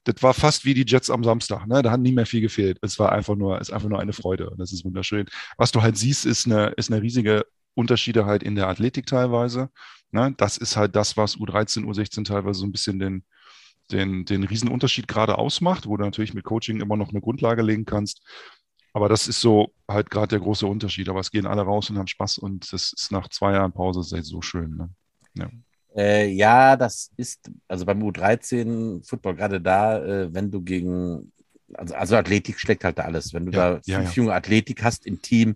[0.04, 1.82] Das war fast wie die Jets am Samstag, ne?
[1.82, 2.80] Da hat nie mehr viel gefehlt.
[2.82, 5.28] Es war einfach nur, ist einfach nur eine Freude und das ist wunderschön.
[5.58, 9.70] Was du halt siehst, ist eine, ist eine riesige Unterschiede halt in der Athletik teilweise.
[10.12, 10.34] Ne?
[10.38, 13.24] Das ist halt das, was U13, U16 teilweise so ein bisschen den,
[13.92, 17.86] den, den Riesenunterschied gerade ausmacht, wo du natürlich mit Coaching immer noch eine Grundlage legen
[17.86, 18.22] kannst.
[18.94, 21.10] Aber das ist so halt gerade der große Unterschied.
[21.10, 24.18] Aber es gehen alle raus und haben Spaß und das ist nach zwei Jahren Pause
[24.18, 24.76] echt so schön.
[24.76, 24.90] Ne?
[25.36, 25.50] Ja.
[25.96, 31.32] Äh, ja, das ist, also beim U13 Football gerade da, äh, wenn du gegen,
[31.74, 33.34] also, also Athletik schlägt halt da alles.
[33.34, 35.56] Wenn du ja, da fünf ja, junge Athletik hast im Team,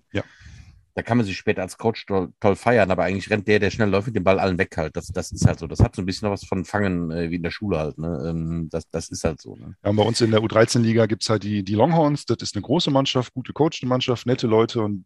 [0.96, 3.70] da kann man sich später als Coach toll, toll, feiern, aber eigentlich rennt der, der
[3.70, 4.96] schnell läuft, mit dem Ball allen weg halt.
[4.96, 5.68] Das, das ist halt so.
[5.68, 7.98] Das hat so ein bisschen noch was von Fangen äh, wie in der Schule halt.
[7.98, 8.28] Ne?
[8.30, 9.58] Ähm, das, das ist halt so.
[9.58, 9.76] Ne?
[9.84, 12.26] Ja, bei uns in der U13-Liga gibt es halt die, die Longhorns.
[12.26, 15.06] Das ist eine große Mannschaft, gute coachte Mannschaft, nette Leute und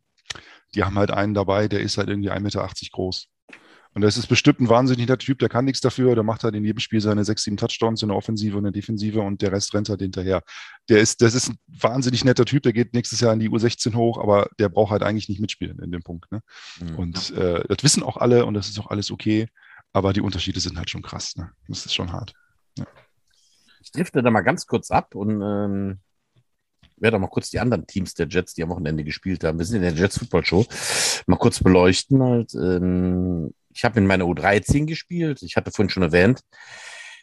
[0.75, 3.27] die haben halt einen dabei, der ist halt irgendwie 1,80 Meter groß.
[3.93, 6.53] Und das ist bestimmt ein wahnsinnig netter Typ, der kann nichts dafür, der macht halt
[6.55, 9.41] in jedem Spiel seine sechs, sieben Touchdowns in der Offensive und in der Defensive und
[9.41, 10.43] der Rest rennt halt hinterher.
[10.89, 13.95] Der ist, das ist ein wahnsinnig netter Typ, der geht nächstes Jahr in die U16
[13.95, 16.31] hoch, aber der braucht halt eigentlich nicht mitspielen in dem Punkt.
[16.31, 16.41] Ne?
[16.79, 16.95] Mhm.
[16.95, 19.47] Und äh, das wissen auch alle und das ist auch alles okay,
[19.91, 21.35] aber die Unterschiede sind halt schon krass.
[21.35, 21.51] Ne?
[21.67, 22.33] Das ist schon hart.
[22.77, 22.85] Ja.
[23.81, 25.99] Ich drifte da mal ganz kurz ab und ähm,
[26.97, 29.57] werde auch mal kurz die anderen Teams der Jets, die am Wochenende gespielt haben.
[29.57, 30.65] Wir sind in der Jets Football Show.
[31.27, 32.21] Mal kurz beleuchten.
[32.21, 35.41] Halt, ähm, ich habe in meiner U13 gespielt.
[35.41, 36.41] Ich hatte vorhin schon erwähnt,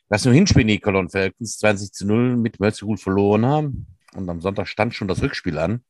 [0.08, 3.86] dass wir im Hinspiel die Cologne Falcons 20 zu 0 mit Mercy Rule verloren haben.
[4.14, 5.84] Und am Sonntag stand schon das Rückspiel an.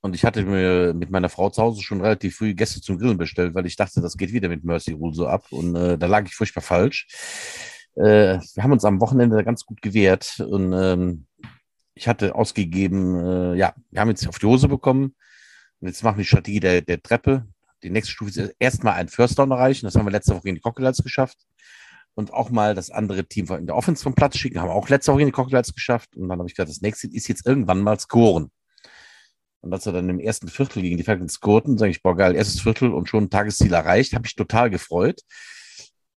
[0.00, 3.18] Und ich hatte mir mit meiner Frau zu Hause schon relativ früh Gäste zum Grillen
[3.18, 5.46] bestellt, weil ich dachte, das geht wieder mit Mercy Rule so ab.
[5.50, 7.08] Und äh, da lag ich furchtbar falsch.
[7.96, 10.38] Äh, wir haben uns am Wochenende ganz gut gewehrt.
[10.38, 11.26] Und ähm,
[11.94, 15.16] ich hatte ausgegeben, äh, ja, wir haben jetzt auf die Hose bekommen.
[15.80, 17.46] Und jetzt machen wir die Strategie der, der Treppe.
[17.82, 19.86] Die nächste Stufe ist erstmal ein First Down erreichen.
[19.86, 21.38] Das haben wir letzte Woche in die Crocodiles geschafft.
[22.14, 24.60] Und auch mal das andere Team in der Offense vom Platz schicken.
[24.60, 26.16] Haben wir auch letzte Woche in die Crocodiles geschafft.
[26.16, 28.50] Und dann habe ich gesagt, das nächste ist jetzt irgendwann mal scoren.
[29.60, 32.36] Und als wir dann im ersten Viertel gegen die Falcons scorten, sage ich, boah, geil,
[32.36, 35.22] erstes Viertel und schon ein Tagesziel erreicht, habe ich total gefreut.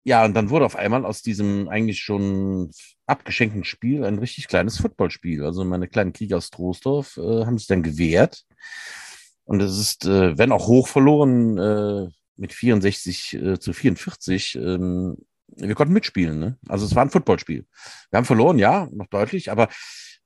[0.04, 2.72] Ja, und dann wurde auf einmal aus diesem eigentlich schon
[3.08, 5.44] abgeschenkten Spiel ein richtig kleines Footballspiel.
[5.44, 8.44] Also meine kleinen Krieger aus Troisdorf äh, haben sich dann gewehrt.
[9.48, 14.56] Und es ist, äh, wenn auch hoch verloren, äh, mit 64 äh, zu 44.
[14.56, 16.38] Ähm, wir konnten mitspielen.
[16.38, 16.58] Ne?
[16.68, 17.66] Also es war ein Footballspiel.
[18.12, 19.70] Wir haben verloren, ja, noch deutlich, aber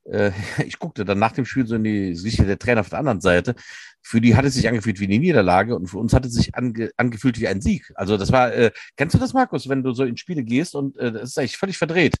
[0.04, 0.32] äh,
[0.66, 3.20] ich guckte dann nach dem Spiel so in die Sicht der Trainer auf der anderen
[3.20, 3.54] Seite.
[4.02, 6.54] Für die hat es sich angefühlt wie eine Niederlage und für uns hat es sich
[6.56, 7.92] ange angefühlt wie ein Sieg.
[7.94, 10.96] Also das war, äh, kennst du das, Markus, wenn du so in Spiele gehst und
[10.96, 12.16] äh, das ist eigentlich völlig verdreht.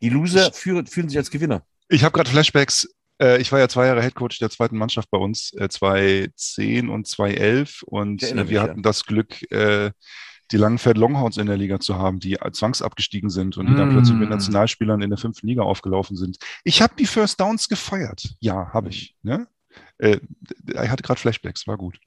[0.00, 1.66] Die Loser führen, fühlen sich als Gewinner.
[1.88, 2.88] Ich habe gerade Flashbacks
[3.20, 7.06] äh, ich war ja zwei Jahre Headcoach der zweiten Mannschaft bei uns, äh, 2010 und
[7.06, 7.82] 2011.
[7.84, 8.82] Und äh, wir mich, hatten ja.
[8.82, 9.90] das Glück, äh,
[10.52, 13.76] die Langenfeld Longhorns in der Liga zu haben, die zwangsabgestiegen sind und die mm.
[13.76, 14.32] dann plötzlich mit mm.
[14.32, 16.38] Nationalspielern in der fünften Liga aufgelaufen sind.
[16.62, 18.36] Ich habe die First Downs gefeiert.
[18.38, 19.16] Ja, habe ich.
[19.22, 19.48] Ne?
[19.98, 20.20] Äh,
[20.68, 21.98] ich hatte gerade Flashbacks, war gut.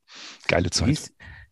[0.47, 0.87] Geile Zeit.
[0.87, 0.97] Wie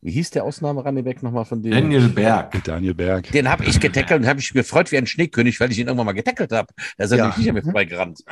[0.08, 1.72] wie hieß der Ausnahme-Running nochmal von dem?
[1.72, 2.64] Daniel Berg.
[2.64, 3.30] Daniel Berg.
[3.34, 6.06] Den habe ich getackelt und habe ich gefreut wie ein Schneekönig, weil ich ihn irgendwann
[6.06, 6.70] mal getackelt habe.
[6.98, 7.36] Da ist er ja.
[7.38, 8.24] nicht an mir vorbeigerannt.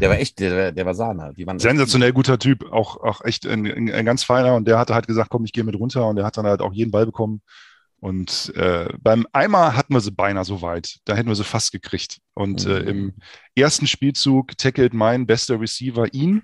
[0.00, 1.34] der war echt, der, der war Sahne.
[1.36, 4.54] Die waren Sensationell guter Typ, auch, auch echt ein, ein, ganz feiner.
[4.54, 6.08] Und der hatte halt gesagt, komm, ich gehe mit runter.
[6.08, 7.42] Und der hat dann halt auch jeden Ball bekommen.
[8.00, 11.00] Und äh, beim Eimer hatten wir sie beinahe so weit.
[11.04, 12.20] Da hätten wir sie fast gekriegt.
[12.32, 12.74] Und äh, mhm.
[12.74, 13.14] äh, im
[13.54, 16.42] ersten Spielzug tackelt mein bester Receiver ihn.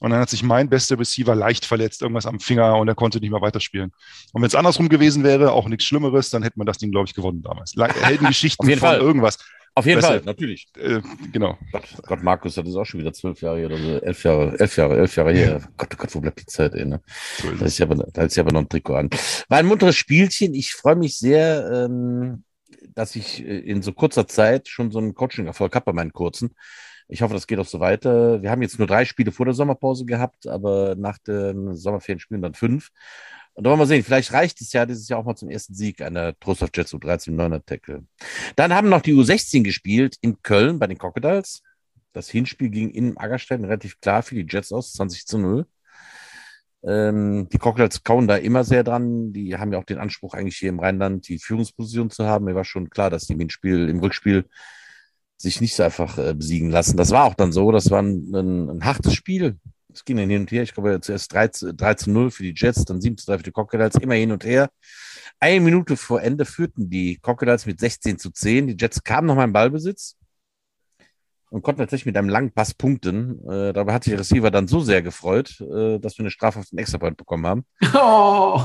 [0.00, 3.20] Und dann hat sich mein bester Receiver leicht verletzt, irgendwas am Finger und er konnte
[3.20, 3.92] nicht mehr weiterspielen.
[4.32, 7.06] Und wenn es andersrum gewesen wäre, auch nichts Schlimmeres, dann hätte man das Ding, glaube
[7.06, 7.74] ich, gewonnen damals.
[7.76, 8.98] Heldengeschichten von Fall.
[8.98, 9.38] irgendwas.
[9.74, 10.66] Auf jeden Fall, natürlich.
[10.76, 11.00] Äh,
[11.32, 11.56] genau.
[11.70, 14.76] Gott, Gott, Markus, das ist auch schon wieder zwölf Jahre oder so, elf Jahre, elf
[14.76, 15.60] Jahre, elf Jahre her.
[15.76, 17.00] Gott, oh Gott, wo bleibt die Zeit, ey, ne?
[17.58, 19.10] Da, ist ja aber, da ist ja aber noch ein Trikot an.
[19.48, 20.54] War ein munteres Spielchen.
[20.54, 22.42] Ich freue mich sehr, ähm,
[22.94, 26.50] dass ich äh, in so kurzer Zeit schon so einen Coaching-Erfolg habe bei meinen kurzen.
[27.10, 28.40] Ich hoffe, das geht auch so weiter.
[28.40, 32.40] Wir haben jetzt nur drei Spiele vor der Sommerpause gehabt, aber nach den Sommerferien spielen
[32.40, 32.90] dann fünf.
[33.54, 35.74] Und da wollen wir sehen, vielleicht reicht es ja dieses Jahr auch mal zum ersten
[35.74, 35.96] Sieg
[36.38, 38.04] Trust of Jets U13 9er Tackle.
[38.54, 41.62] Dann haben noch die U16 gespielt in Köln bei den Crocodiles.
[42.12, 45.66] Das Hinspiel ging in Aggerstein relativ klar für die Jets aus, 20 zu 0.
[46.84, 49.32] Ähm, die Crocodiles kauen da immer sehr dran.
[49.32, 52.44] Die haben ja auch den Anspruch, eigentlich hier im Rheinland die Führungsposition zu haben.
[52.44, 54.46] Mir war schon klar, dass die im Hinspiel, im Rückspiel
[55.40, 56.96] sich nicht so einfach äh, besiegen lassen.
[56.96, 57.72] Das war auch dann so.
[57.72, 59.56] Das war ein, ein, ein hartes Spiel.
[59.92, 60.62] Es ging dann hin und her.
[60.62, 63.44] Ich glaube, zuerst 3, 3 zu 0 für die Jets, dann 7 zu 3 für
[63.44, 64.70] die Crocodiles, immer hin und her.
[65.40, 68.66] Eine Minute vor Ende führten die Crocodiles mit 16 zu 10.
[68.66, 70.16] Die Jets kamen nochmal im Ballbesitz
[71.50, 73.40] und konnten tatsächlich mit einem langen Pass punkten.
[73.48, 76.60] Äh, dabei hat sich der Receiver dann so sehr gefreut, äh, dass wir eine Strafe
[76.60, 77.64] auf den Extrapoint bekommen haben.
[77.92, 78.62] Oh,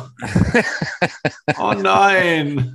[1.58, 2.72] oh nein!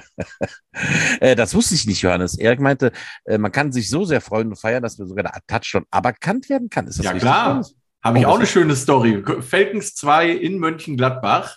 [1.20, 2.38] äh, das wusste ich nicht, Johannes.
[2.38, 2.92] Erik meinte,
[3.24, 6.48] äh, man kann sich so sehr freuen und feiern, dass wir sogar der Touchdown aberkannt
[6.48, 6.86] werden kann.
[6.86, 7.28] Ist das ja, richtig?
[7.28, 7.64] klar.
[8.02, 9.24] Habe ich auch eine schöne Story.
[9.40, 11.56] Falcons 2 in Mönchengladbach.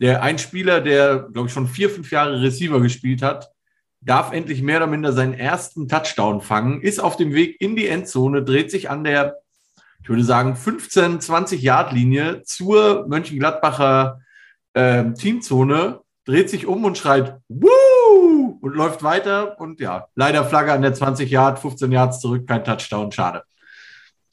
[0.00, 3.51] Der ein Spieler, der, glaube ich, schon vier, fünf Jahre Receiver gespielt hat,
[4.04, 7.88] darf endlich mehr oder minder seinen ersten Touchdown fangen, ist auf dem Weg in die
[7.88, 9.42] Endzone, dreht sich an der
[10.02, 14.20] ich würde sagen, 15, 20 Yard Linie zur Mönchengladbacher
[14.74, 18.58] äh, Teamzone, dreht sich um und schreit, Woo!
[18.60, 22.64] und läuft weiter und ja, leider Flagge an der 20 Yard, 15 Yards zurück, kein
[22.64, 23.44] Touchdown, schade.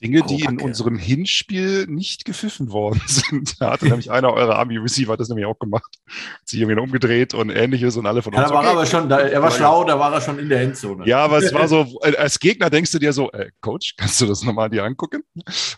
[0.01, 3.59] Dinge, die in unserem Hinspiel nicht gepfiffen worden sind.
[3.59, 5.97] Da hatte nämlich einer eurer Army-Receiver das nämlich auch gemacht.
[6.07, 8.41] Hat sich irgendwie umgedreht und ähnliches und alle von uns.
[8.41, 10.47] Ja, da war okay, aber schon, da, er war schlau, da war er schon in
[10.47, 11.05] der Endzone.
[11.05, 14.21] Ja, aber es war so, äh, als Gegner denkst du dir so, ey, Coach, kannst
[14.21, 15.23] du das nochmal dir angucken?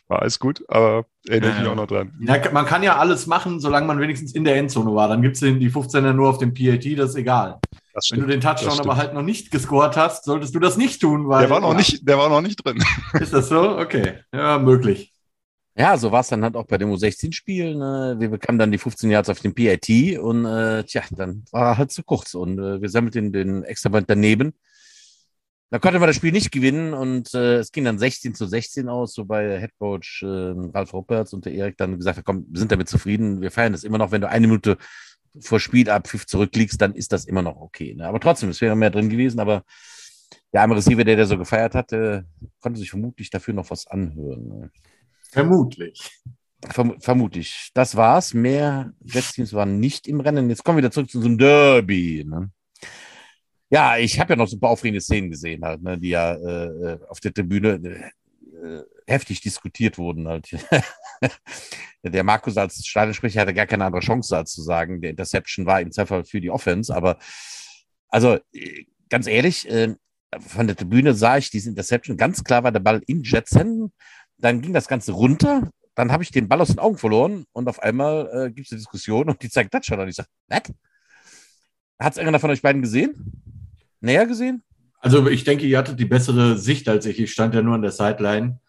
[0.07, 2.13] War alles gut, aber erinnere ich mich auch noch dran.
[2.21, 5.07] Ja, man kann ja alles machen, solange man wenigstens in der Endzone war.
[5.07, 7.59] Dann gibt es die 15er nur auf dem PAT, das ist egal.
[7.99, 11.01] Stimmt, Wenn du den Touchdown aber halt noch nicht gescored hast, solltest du das nicht
[11.01, 11.41] tun, weil.
[11.41, 12.83] Der war noch, ja, nicht, der war noch nicht drin.
[13.19, 13.77] Ist das so?
[13.77, 14.19] Okay.
[14.33, 15.11] Ja, möglich.
[15.75, 17.75] Ja, so war es dann halt auch bei dem U16-Spiel.
[17.75, 18.15] Ne?
[18.19, 21.77] Wir bekamen dann die 15 Yards auf dem PIT und äh, tja, dann war er
[21.77, 22.33] halt zu kurz.
[22.33, 24.53] Und äh, wir sammelten den Extraband daneben.
[25.71, 28.89] Da konnte man das Spiel nicht gewinnen und äh, es ging dann 16 zu 16
[28.89, 32.73] aus, wobei Headcoach äh, Ralf Rupperts und der Erik dann gesagt haben, komm, wir sind
[32.73, 34.77] damit zufrieden, wir feiern das immer noch, wenn du eine Minute
[35.39, 37.93] vor Spielabpfiff zurückliegst, dann ist das immer noch okay.
[37.95, 38.07] Ne?
[38.07, 39.63] Aber trotzdem, es wäre mehr drin gewesen, aber
[40.53, 42.25] der arme Receiver, der der so gefeiert hatte,
[42.59, 44.47] konnte sich vermutlich dafür noch was anhören.
[44.47, 44.71] Ne?
[45.31, 46.21] Vermutlich.
[46.69, 47.71] Verm vermutlich.
[47.73, 48.33] Das war's.
[48.33, 50.49] Mehr Jets-Teams waren nicht im Rennen.
[50.49, 52.23] Jetzt kommen wir wieder zurück zu unserem Derby.
[52.27, 52.51] Ne?
[53.69, 57.21] Ja, ich habe ja noch super aufregende Szenen gesehen, halt, ne, die ja äh, auf
[57.21, 58.11] der Tribüne
[58.61, 60.27] äh, heftig diskutiert wurden.
[60.27, 60.49] Halt.
[62.03, 65.81] der Markus als Stadionsprecher hatte gar keine andere Chance, als zu sagen, der Interception war
[65.81, 66.95] im Zweifel für die Offense.
[66.95, 67.17] Aber
[68.07, 68.37] also
[69.09, 69.95] ganz ehrlich, äh,
[70.39, 72.17] von der Tribüne sah ich diese Interception.
[72.17, 73.91] Ganz klar war der Ball in Jets Händen.
[74.37, 75.69] Dann ging das Ganze runter.
[75.95, 78.71] Dann habe ich den Ball aus den Augen verloren und auf einmal äh, gibt es
[78.71, 79.99] eine Diskussion und die zeigt Touchdown.
[79.99, 80.61] Und ich sage, was?
[81.99, 83.13] Hat es irgendeiner von euch beiden gesehen?
[83.99, 84.63] Näher gesehen?
[85.01, 87.19] Also ich denke, ihr hattet die bessere Sicht als ich.
[87.19, 88.59] Ich stand ja nur an der Sideline.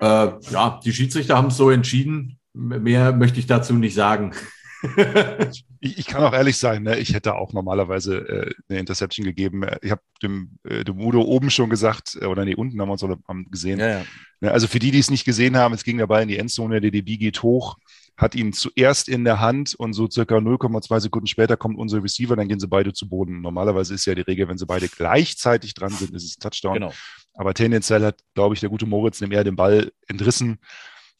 [0.00, 2.38] Äh, ja, die Schiedsrichter haben es so entschieden.
[2.54, 4.32] Mehr möchte ich dazu nicht sagen.
[5.80, 6.98] ich, ich, kann auch ehrlich sein, ne?
[6.98, 9.64] ich hätte auch normalerweise äh, eine Interception gegeben.
[9.80, 12.92] Ich habe dem, äh, dem Udo oben schon gesagt, äh, oder nee, unten haben wir
[12.92, 13.78] uns haben gesehen.
[13.78, 14.04] Ja, ja.
[14.40, 16.80] Ne, also für die, die es nicht gesehen haben, es ging dabei in die Endzone,
[16.80, 17.76] der DB geht hoch,
[18.16, 22.36] hat ihn zuerst in der Hand und so circa 0,2 Sekunden später kommt unser Receiver,
[22.36, 23.40] dann gehen sie beide zu Boden.
[23.40, 26.74] Normalerweise ist ja die Regel, wenn sie beide gleichzeitig dran sind, ist es ein Touchdown.
[26.74, 26.92] Genau.
[27.34, 30.58] Aber tendenziell hat, glaube ich, der gute Moritz dem eher den Ball entrissen.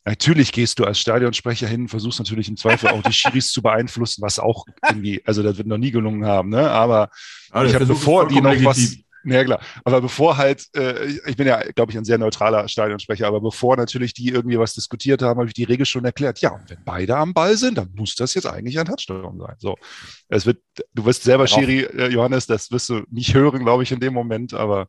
[0.05, 4.21] Natürlich gehst du als Stadionsprecher hin, versuchst natürlich im Zweifel auch die Schiris zu beeinflussen,
[4.21, 6.69] was auch irgendwie, also das wird noch nie gelungen haben, ne?
[6.71, 7.09] Aber,
[7.51, 8.67] Aber ich habe bevor die noch legitim.
[8.67, 9.61] was, ja, klar.
[9.85, 13.77] Aber bevor halt, äh, ich bin ja, glaube ich, ein sehr neutraler Stadionsprecher, aber bevor
[13.77, 16.41] natürlich die irgendwie was diskutiert haben, habe ich die Regel schon erklärt.
[16.41, 19.55] Ja, und wenn beide am Ball sind, dann muss das jetzt eigentlich ein Touchdown sein.
[19.59, 19.77] So.
[20.29, 20.59] Es wird,
[20.95, 21.61] du wirst selber Darauf.
[21.61, 24.89] Schiri, äh, Johannes, das wirst du nicht hören, glaube ich, in dem Moment, aber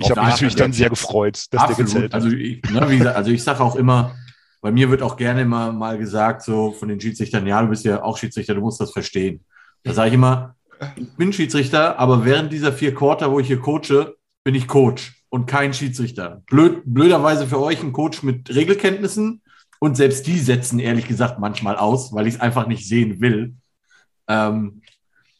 [0.00, 1.78] ich habe mich natürlich dann sehr gefreut, dass absolut.
[1.78, 2.22] der gezählt hat.
[2.22, 4.16] Also ich, ne, wie gesagt, also ich sage auch immer,
[4.60, 7.84] bei mir wird auch gerne immer mal gesagt, so von den Schiedsrichtern, ja, du bist
[7.84, 9.44] ja auch Schiedsrichter, du musst das verstehen.
[9.84, 10.55] Da sage ich immer,
[10.96, 15.22] ich bin Schiedsrichter, aber während dieser vier Quarter, wo ich hier coache, bin ich Coach
[15.28, 16.42] und kein Schiedsrichter.
[16.46, 19.42] Blöd, blöderweise für euch ein Coach mit Regelkenntnissen
[19.80, 23.54] und selbst die setzen ehrlich gesagt manchmal aus, weil ich es einfach nicht sehen will.
[24.28, 24.82] Ähm,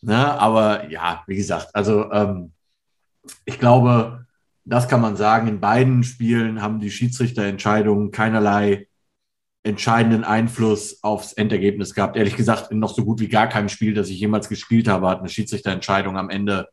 [0.01, 2.53] ne, aber ja, wie gesagt, also ähm,
[3.45, 4.27] ich glaube,
[4.65, 5.49] das kann man sagen.
[5.49, 8.89] In beiden Spielen haben die Schiedsrichterentscheidungen keinerlei
[9.67, 12.17] entscheidenden Einfluss aufs Endergebnis gehabt.
[12.17, 15.09] Ehrlich gesagt, in noch so gut wie gar keinem Spiel, das ich jemals gespielt habe,
[15.09, 16.69] hat eine Schiedsrichterentscheidung am Ende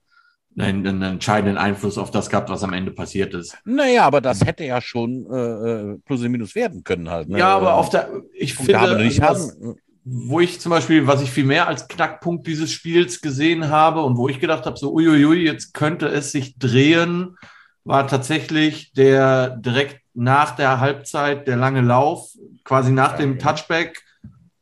[0.57, 3.57] einen, einen entscheidenden Einfluss auf das gehabt, was am Ende passiert ist.
[3.65, 7.29] Naja, aber das hätte ja schon äh, plus und minus werden können halt.
[7.29, 7.39] Ne?
[7.39, 9.57] Ja, aber auf der, ich Punkte finde, nicht was,
[10.03, 14.17] wo ich zum Beispiel, was ich viel mehr als Knackpunkt dieses Spiels gesehen habe und
[14.17, 17.35] wo ich gedacht habe, so uiuiui, jetzt könnte es sich drehen,
[17.83, 22.29] war tatsächlich der direkt nach der Halbzeit der lange Lauf,
[22.63, 24.03] quasi nach dem Touchback.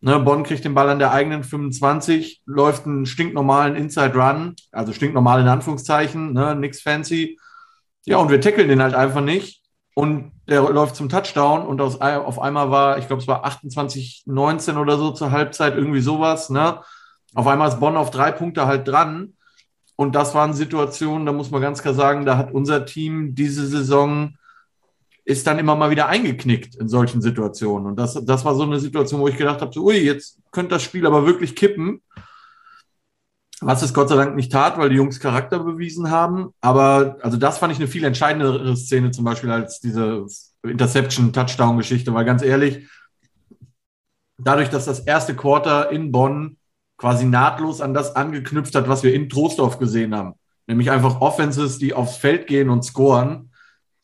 [0.04, 4.94] Ne, Bonn kriegt den Ball an der eigenen 25, läuft einen stinknormalen Inside Run, also
[4.94, 7.38] stinknormal in Anführungszeichen, ne, nix fancy.
[8.06, 9.62] Ja, und wir tackeln den halt einfach nicht.
[9.94, 14.24] Und der läuft zum Touchdown und aus, auf einmal war, ich glaube, es war 28,
[14.26, 16.50] 19 oder so zur Halbzeit, irgendwie sowas.
[16.50, 16.80] Ne?
[17.36, 19.34] Auf einmal ist Bonn auf drei Punkte halt dran.
[19.98, 23.68] Und das waren Situationen, da muss man ganz klar sagen, da hat unser Team diese
[23.68, 24.36] Saison
[25.23, 27.88] ist dann immer mal wieder eingeknickt in solchen Situationen.
[27.88, 30.75] Und das, das war so eine Situation, wo ich gedacht habe, so, ui, jetzt könnte
[30.75, 32.01] das Spiel aber wirklich kippen.
[33.63, 36.49] Was es Gott sei Dank nicht tat, weil die Jungs Charakter bewiesen haben.
[36.62, 40.25] Aber also das fand ich eine viel entscheidendere Szene zum Beispiel als diese
[40.63, 42.88] Interception-Touchdown-Geschichte, weil ganz ehrlich,
[44.39, 46.57] dadurch, dass das erste Quarter in Bonn
[46.97, 50.34] quasi nahtlos an das angeknüpft hat, was wir in Trostorf gesehen haben,
[50.65, 53.51] nämlich einfach Offenses, die aufs Feld gehen und scoren,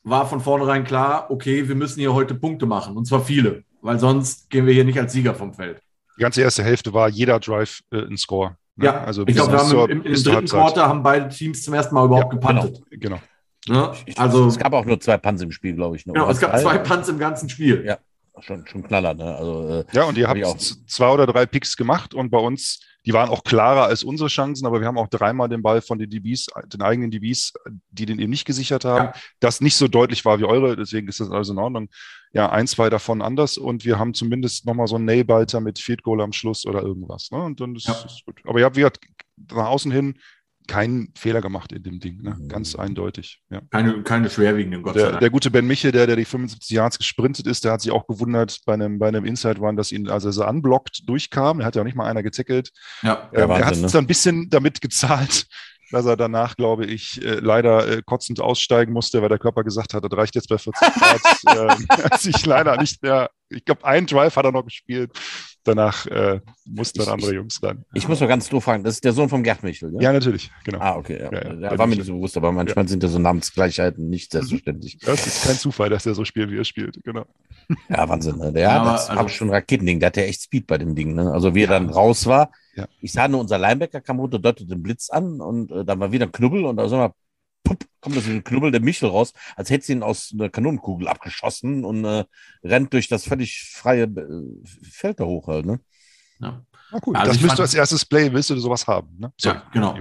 [0.08, 3.98] war von vornherein klar, okay, wir müssen hier heute Punkte machen und zwar viele, weil
[3.98, 5.80] sonst gehen wir hier nicht als Sieger vom Feld.
[6.16, 8.56] Die ganze erste Hälfte war jeder Drive äh, ein Score.
[8.76, 8.86] Ne?
[8.86, 11.94] Ja, also ich glaube, wir haben im, im dritten Quarter haben beide Teams zum ersten
[11.94, 12.82] Mal überhaupt ja, gepantet.
[12.90, 13.18] Genau.
[13.66, 13.88] genau.
[13.88, 13.92] Ne?
[14.16, 16.06] Also, es gab auch nur zwei Punts im Spiel, glaube ich.
[16.06, 16.12] Ne?
[16.12, 17.84] Genau, es gab zwei Punts im ganzen Spiel.
[17.84, 17.98] Ja,
[18.40, 19.14] schon, schon Knaller.
[19.14, 19.36] Ne?
[19.36, 23.12] Also, äh, ja, und ihr habt zwei oder drei Picks gemacht und bei uns die
[23.12, 26.10] waren auch klarer als unsere Chancen, aber wir haben auch dreimal den Ball von den
[26.10, 27.54] DBs, den eigenen DBs,
[27.90, 29.20] die den eben nicht gesichert haben, ja.
[29.40, 31.88] das nicht so deutlich war wie eure, deswegen ist das also in Ordnung.
[32.32, 36.02] Ja, ein, zwei davon anders und wir haben zumindest nochmal so einen Nailbiter mit Field
[36.02, 37.30] Goal am Schluss oder irgendwas.
[37.30, 37.42] Ne?
[37.42, 37.94] Und dann ist, ja.
[37.94, 38.40] ist gut.
[38.44, 38.92] Aber ja, wir
[39.50, 40.18] nach außen hin
[40.68, 42.36] keinen Fehler gemacht in dem Ding, ne?
[42.38, 42.48] Mhm.
[42.48, 43.40] ganz eindeutig.
[43.50, 43.62] Ja.
[43.70, 45.20] Keine, keine schwerwiegenden, Gott der, sei Dank.
[45.20, 48.06] Der gute Ben Michel, der, der die 75 Yards gesprintet ist, der hat sich auch
[48.06, 51.60] gewundert bei einem, bei einem Inside Run, dass ihn, also er so unblockt durchkam.
[51.60, 52.70] Er hat ja auch nicht mal einer gezeckelt.
[53.02, 53.88] Ja, ähm, er hat es ne?
[53.88, 55.46] dann ein bisschen damit gezahlt,
[55.90, 59.94] dass er danach, glaube ich, äh, leider äh, kotzend aussteigen musste, weil der Körper gesagt
[59.94, 61.20] hat, das reicht jetzt bei 40 Grad.
[61.46, 65.10] äh, hat sich leider nicht mehr, ich glaube, ein Drive hat er noch gespielt
[65.68, 67.84] danach äh, mussten dann andere Jungs dann.
[67.94, 70.00] Ich muss mal ganz doof fragen, das ist der Sohn von Gerd Michel, ja?
[70.00, 70.78] Ja, natürlich, genau.
[70.80, 71.18] Ah, okay.
[71.20, 71.32] Ja.
[71.32, 74.38] Ja, ja, war mir nicht so bewusst, aber manchmal sind ja so Namensgleichheiten nicht mhm.
[74.38, 74.98] selbstverständlich.
[74.98, 77.24] Das ist kein Zufall, dass der so spielt, wie er spielt, genau.
[77.88, 78.38] Ja, Wahnsinn.
[78.38, 78.52] Ne?
[78.52, 81.14] Der ja, also, schon Raketending, der hat ja echt Speed bei dem Ding.
[81.14, 81.30] Ne?
[81.30, 82.50] Also wie er dann raus war,
[83.00, 86.12] ich sah nur, unser Linebacker kam runter, deutete den Blitz an und äh, dann war
[86.12, 87.12] wieder ein Knubbel und da sind wir
[87.64, 91.84] pup, kommt das ein knubbelte Michel raus, als hätte sie ihn aus einer Kanonenkugel abgeschossen
[91.84, 92.24] und äh,
[92.64, 95.80] rennt durch das völlig freie äh, Feld da hoch halt, ne?
[96.40, 96.62] Ja.
[96.90, 99.08] Na gut, also das müsst du als erstes Play, willst du sowas haben.
[99.18, 99.32] Ne?
[99.36, 99.94] So, ja, genau.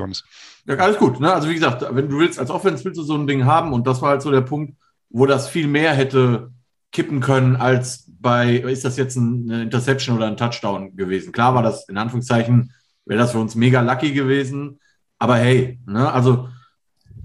[0.66, 1.20] Ja, alles gut.
[1.20, 1.34] Ne?
[1.34, 3.86] Also wie gesagt, wenn du willst, als Offense willst du so ein Ding haben und
[3.86, 4.78] das war halt so der Punkt,
[5.10, 6.52] wo das viel mehr hätte
[6.92, 11.34] kippen können als bei, ist das jetzt eine Interception oder ein Touchdown gewesen?
[11.34, 12.74] Klar war das in Anführungszeichen,
[13.06, 14.80] wäre das für uns mega lucky gewesen,
[15.20, 16.12] aber hey, ne?
[16.12, 16.50] also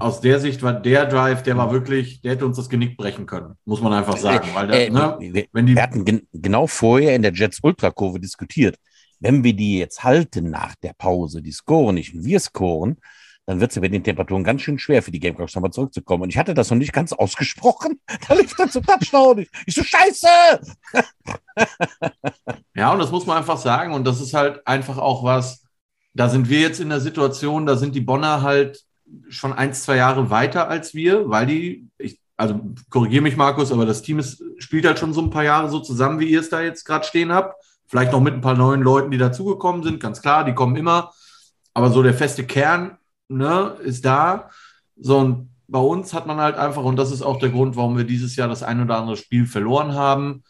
[0.02, 3.26] aus der Sicht war der Drive, der war wirklich, der hätte uns das Genick brechen
[3.26, 4.48] können, muss man einfach sagen.
[4.54, 8.20] Weil der, äh, ne, wenn die wir hatten gen genau vorher in der Jets Ultra-Kurve
[8.20, 8.76] diskutiert,
[9.20, 12.98] wenn wir die jetzt halten nach der Pause, die scoren nicht und wir scoren,
[13.46, 16.24] dann wird es ja bei den Temperaturen ganz schön schwer für die Gamecocks nochmal zurückzukommen.
[16.24, 18.00] Und ich hatte das noch nicht ganz ausgesprochen.
[18.28, 19.46] Da lief dann zum Touchdown.
[19.66, 20.26] Ich so, scheiße!
[22.74, 23.94] ja, und das muss man einfach sagen.
[23.94, 25.64] Und das ist halt einfach auch was,
[26.14, 28.84] da sind wir jetzt in der Situation, da sind die Bonner halt
[29.28, 33.86] schon ein, zwei Jahre weiter als wir, weil die, ich, also korrigiere mich, Markus, aber
[33.86, 36.48] das Team ist, spielt halt schon so ein paar Jahre so zusammen, wie ihr es
[36.48, 37.54] da jetzt gerade stehen habt.
[37.86, 41.12] Vielleicht noch mit ein paar neuen Leuten, die dazugekommen sind, ganz klar, die kommen immer.
[41.74, 42.98] Aber so der feste Kern
[43.28, 44.50] ne, ist da.
[44.96, 47.96] So, und bei uns hat man halt einfach, und das ist auch der Grund, warum
[47.96, 50.42] wir dieses Jahr das ein oder andere Spiel verloren haben,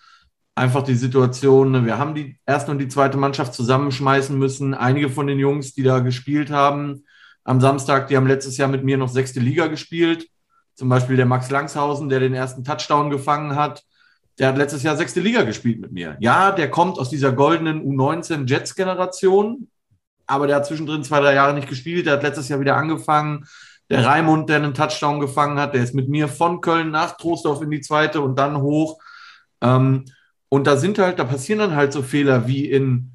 [0.55, 4.75] einfach die Situation, ne, wir haben die erste und die zweite Mannschaft zusammenschmeißen müssen.
[4.75, 7.05] Einige von den Jungs, die da gespielt haben,
[7.45, 10.29] am Samstag, die haben letztes Jahr mit mir noch sechste Liga gespielt.
[10.75, 13.83] Zum Beispiel der Max Langshausen, der den ersten Touchdown gefangen hat.
[14.39, 16.17] Der hat letztes Jahr sechste Liga gespielt mit mir.
[16.21, 19.69] Ja, der kommt aus dieser goldenen U19 Jets-Generation,
[20.27, 22.07] aber der hat zwischendrin zwei, drei Jahre nicht gespielt.
[22.07, 23.45] Der hat letztes Jahr wieder angefangen.
[23.91, 27.61] Der Raimund, der einen Touchdown gefangen hat, der ist mit mir von Köln nach Trostorf
[27.61, 28.99] in die zweite und dann hoch.
[29.61, 30.07] Ähm,
[30.49, 33.13] und da sind halt, da passieren dann halt so Fehler wie in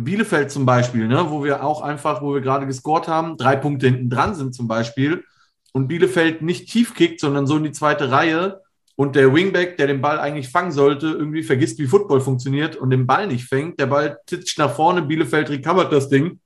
[0.00, 3.86] Bielefeld zum Beispiel, ne, wo wir auch einfach, wo wir gerade gescored haben, drei Punkte
[3.86, 5.24] hinten dran sind zum Beispiel
[5.72, 8.60] und Bielefeld nicht tief kickt, sondern so in die zweite Reihe
[8.96, 12.90] und der Wingback, der den Ball eigentlich fangen sollte, irgendwie vergisst, wie Football funktioniert und
[12.90, 13.78] den Ball nicht fängt.
[13.78, 16.40] Der Ball titscht nach vorne, Bielefeld recovert das Ding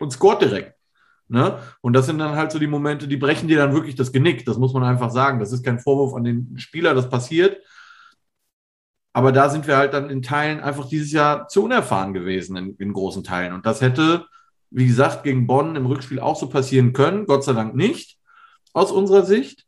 [0.00, 0.74] und scoret direkt.
[1.28, 1.60] Ne?
[1.80, 4.44] Und das sind dann halt so die Momente, die brechen dir dann wirklich das Genick.
[4.44, 5.38] Das muss man einfach sagen.
[5.38, 7.58] Das ist kein Vorwurf an den Spieler, das passiert.
[9.12, 12.76] Aber da sind wir halt dann in Teilen einfach dieses Jahr zu unerfahren gewesen, in,
[12.76, 13.52] in großen Teilen.
[13.52, 14.26] Und das hätte,
[14.70, 17.26] wie gesagt, gegen Bonn im Rückspiel auch so passieren können.
[17.26, 18.18] Gott sei Dank nicht,
[18.72, 19.66] aus unserer Sicht.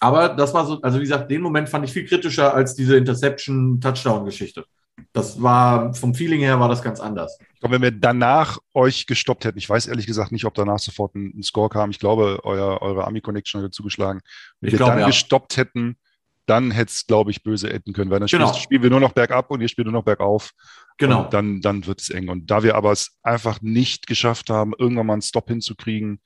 [0.00, 2.96] Aber das war so, also wie gesagt, den Moment fand ich viel kritischer als diese
[2.96, 4.64] Interception-Touchdown-Geschichte.
[5.12, 7.38] Das war, vom Feeling her war das ganz anders.
[7.60, 11.14] Glaube, wenn wir danach euch gestoppt hätten, ich weiß ehrlich gesagt nicht, ob danach sofort
[11.14, 11.90] ein, Score kam.
[11.90, 14.20] Ich glaube, euer, eure Ami-Connection hat zugeschlagen.
[14.60, 15.06] Wenn ich wir glaube, dann ja.
[15.06, 15.96] gestoppt hätten,
[16.50, 18.52] dann hätte es, glaube ich, böse enden können, weil dann genau.
[18.54, 20.50] spielen wir nur noch bergab und ihr spielt nur noch bergauf.
[20.98, 21.22] Genau.
[21.22, 22.28] Und dann, dann wird es eng.
[22.28, 26.20] Und da wir aber es einfach nicht geschafft haben, irgendwann mal einen Stop hinzukriegen,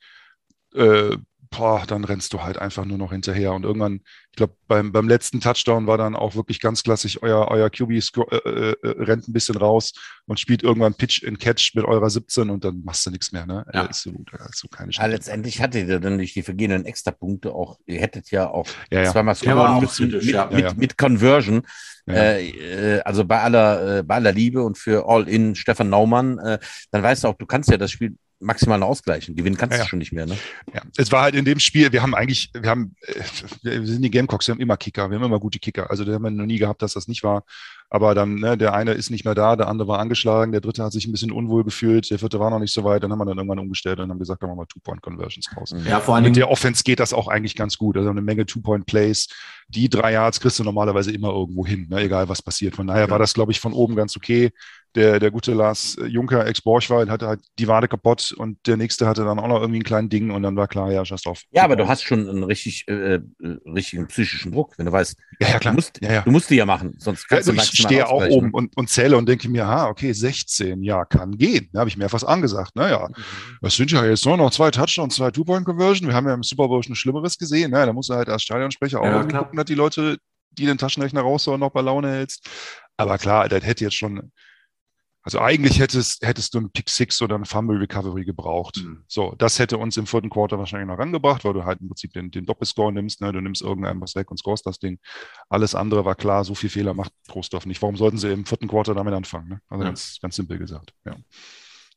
[0.73, 1.15] äh,
[1.49, 3.53] boah, dann rennst du halt einfach nur noch hinterher.
[3.53, 7.47] Und irgendwann, ich glaube, beim, beim letzten Touchdown war dann auch wirklich ganz klassisch, euer,
[7.49, 9.93] euer QB äh, äh, äh, rennt ein bisschen raus
[10.25, 13.45] und spielt irgendwann Pitch in Catch mit eurer 17 und dann machst du nichts mehr.
[13.45, 13.65] Ne?
[13.73, 13.85] Ja.
[13.85, 17.79] Ist so, ist so keine ja, letztendlich hattet ihr dann durch die vergehenden Extrapunkte auch,
[17.85, 19.11] ihr hättet ja auch ja, ja.
[19.11, 20.49] zweimal scoren müssen mit, ja.
[20.51, 21.63] mit, mit Conversion.
[22.07, 26.59] Äh, also bei aller, äh, bei aller Liebe und für All-In Stefan Naumann, äh,
[26.91, 28.15] dann weißt du auch, du kannst ja das Spiel
[28.45, 29.35] maximal ausgleichen.
[29.35, 29.89] Gewinnen kannst Ja, du ja.
[29.89, 30.37] schon nicht mehr, ne?
[30.73, 33.23] Ja, es war halt in dem Spiel, wir haben eigentlich, wir haben, äh,
[33.63, 35.89] wir sind die Gamecocks, wir haben immer Kicker, wir haben immer gute Kicker.
[35.89, 37.43] Also da haben wir noch nie gehabt, dass das nicht war.
[37.89, 40.83] Aber dann, ne, der eine ist nicht mehr da, der andere war angeschlagen, der dritte
[40.83, 43.03] hat sich ein bisschen unwohl gefühlt, der vierte war noch nicht so weit.
[43.03, 45.75] Dann haben wir dann irgendwann umgestellt und haben gesagt, dann machen wir Two-Point-Conversions raus.
[45.87, 47.97] Ja, vor allen Mit der Offense geht das auch eigentlich ganz gut.
[47.97, 49.27] Also eine Menge Two-Point-Plays.
[49.67, 52.01] Die drei Yards kriegst du normalerweise immer irgendwo hin, ne?
[52.01, 52.75] egal was passiert.
[52.75, 54.51] Von daher war das, glaube ich, von oben ganz okay.
[54.93, 59.25] Der, der gute Lars Juncker, Ex-Borchwald, hatte halt die Wade kaputt und der nächste hatte
[59.25, 61.41] dann auch noch irgendwie ein kleines Ding und dann war klar, ja, scheiß drauf.
[61.51, 63.21] Ja, aber du hast schon einen richtig, äh, äh,
[63.65, 65.73] richtigen psychischen Druck, wenn du weißt, Ja, ja, du klar.
[65.73, 66.21] musst, Ja, ja.
[66.21, 68.51] du musst die ja machen, sonst Ja, kannst also du ich maximal stehe auch oben
[68.51, 71.67] und, und zähle und denke mir, ha, okay, 16, ja, kann gehen.
[71.73, 72.71] Da habe ich mir was angesagt.
[72.77, 73.09] Naja,
[73.61, 76.07] das sind ja jetzt nur noch zwei Touchdowns, zwei Two-Point-Conversion.
[76.07, 77.71] Wir haben ja im Super Bowl schon Schlimmeres gesehen.
[77.71, 77.85] Ne?
[77.85, 79.19] Da muss er halt als Stadionsprecher auch Ja.
[79.55, 80.17] Gucken, dass die Leute,
[80.51, 82.47] die den Taschenrechner raushauen, noch bei Laune hältst.
[82.97, 84.31] Aber klar, das hätte jetzt schon,
[85.23, 88.77] also eigentlich hättest, hättest du einen Pick Six oder eine Fumble Recovery gebraucht.
[88.77, 89.03] Mhm.
[89.07, 92.13] So, das hätte uns im vierten Quarter wahrscheinlich noch rangebracht, weil du halt im Prinzip
[92.13, 93.33] den, den Doppelscore nimmst, ne?
[93.33, 94.99] du nimmst irgendeinen was weg und scorest das Ding.
[95.49, 97.81] Alles andere war klar, so viel Fehler macht Trostorf nicht.
[97.81, 99.49] Warum sollten sie im vierten Quarter damit anfangen?
[99.49, 99.61] Ne?
[99.67, 99.89] Also Ja.
[99.89, 100.93] ganz, ganz simpel gesagt.
[101.05, 101.15] Ja.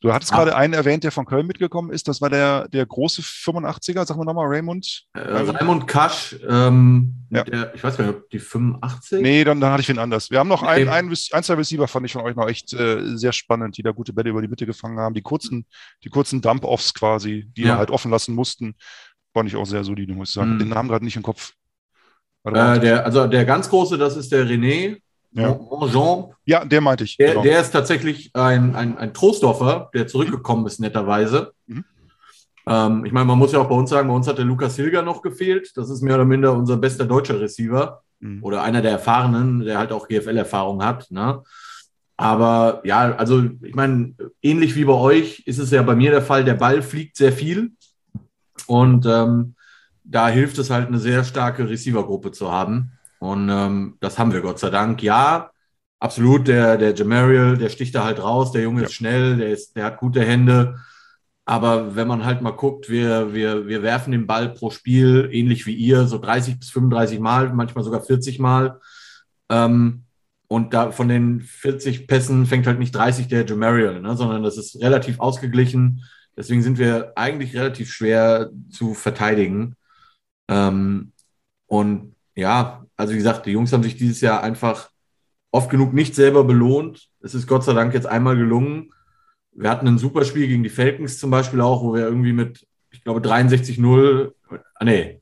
[0.01, 0.37] Du hattest Ah.
[0.37, 2.07] gerade einen erwähnt, der von Köln mitgekommen ist.
[2.07, 5.07] Das war der, der große 85er, sag mal nochmal, Raymond.
[5.15, 7.43] äh, Raimund Kasch, ähm, Ja.
[7.43, 9.21] der, ich weiß gar nicht, ob die 85?
[9.21, 10.31] Nee, dann, dann hatte ich wen anders.
[10.31, 10.89] Wir haben noch ein, Nee.
[10.91, 13.91] ein, ein, zwei Receiver, fand ich von euch noch echt äh, sehr spannend, die da
[13.91, 15.15] gute Bälle über die Mitte gefangen haben.
[15.15, 15.67] Die kurzen,
[16.05, 17.67] die kurzen Dump-Offs quasi, die Ja.
[17.69, 18.77] wir halt offen lassen mussten,
[19.35, 20.55] fand ich auch sehr solide, muss ich sagen.
[20.55, 20.59] Mhm.
[20.61, 21.55] Den Namen gerade nicht im Kopf.
[22.45, 24.99] Äh, der, also der ganz große, das ist der René
[25.33, 25.55] Ja.
[25.55, 26.35] Monjean.
[26.47, 27.17] ja, der meinte ich.
[27.17, 27.43] Der, genau.
[27.43, 31.53] der ist tatsächlich ein, ein, ein Trostdorfer, der zurückgekommen ist, netterweise.
[31.67, 31.85] Mhm.
[32.67, 34.77] Ähm, ich meine, man muss ja auch bei uns sagen, bei uns hat der Lukas
[34.77, 35.77] Hilger noch gefehlt.
[35.77, 38.43] Das ist mehr oder minder unser bester deutscher Receiver Mhm.
[38.43, 41.11] oder einer der Erfahrenen, der halt auch GFL-Erfahrung hat.
[41.11, 41.43] Ne?
[42.17, 46.23] Aber ja, also ich meine, ähnlich wie bei euch ist es ja bei mir der
[46.23, 47.73] Fall, der Ball fliegt sehr viel.
[48.67, 49.55] Und ähm,
[50.03, 52.93] da hilft es halt, eine sehr starke Receiver-Gruppe zu haben.
[53.19, 55.03] Und ähm, das haben wir Gott sei Dank.
[55.03, 55.51] Ja,
[55.99, 56.49] absolut.
[56.49, 58.53] Der, der Jamariel, der sticht da halt raus.
[58.53, 58.87] Der Junge Ja.
[58.87, 60.77] ist schnell, der, ist, der hat gute Hände.
[61.45, 65.67] Aber wenn man halt mal guckt, wir, wir, wir werfen den Ball pro Spiel, ähnlich
[65.67, 68.81] wie ihr, so 30 bis 35 Mal, manchmal sogar 40 Mal.
[69.51, 70.05] Ähm,
[70.47, 74.57] und da von den 40 Pässen fängt halt nicht 30 der Jamariel, ne, sondern das
[74.59, 76.05] ist relativ ausgeglichen.
[76.37, 79.75] Deswegen sind wir eigentlich relativ schwer zu verteidigen.
[80.49, 81.13] Ähm,
[81.67, 84.91] und ja, also wie gesagt, die Jungs haben sich dieses Jahr einfach
[85.51, 87.09] oft genug nicht selber belohnt.
[87.21, 88.93] Es ist Gott sei Dank jetzt einmal gelungen.
[89.53, 92.67] Wir hatten ein super Spiel gegen die Falcons zum Beispiel auch, wo wir irgendwie mit,
[92.91, 94.33] ich glaube, 63-0,
[94.75, 95.21] ah nee,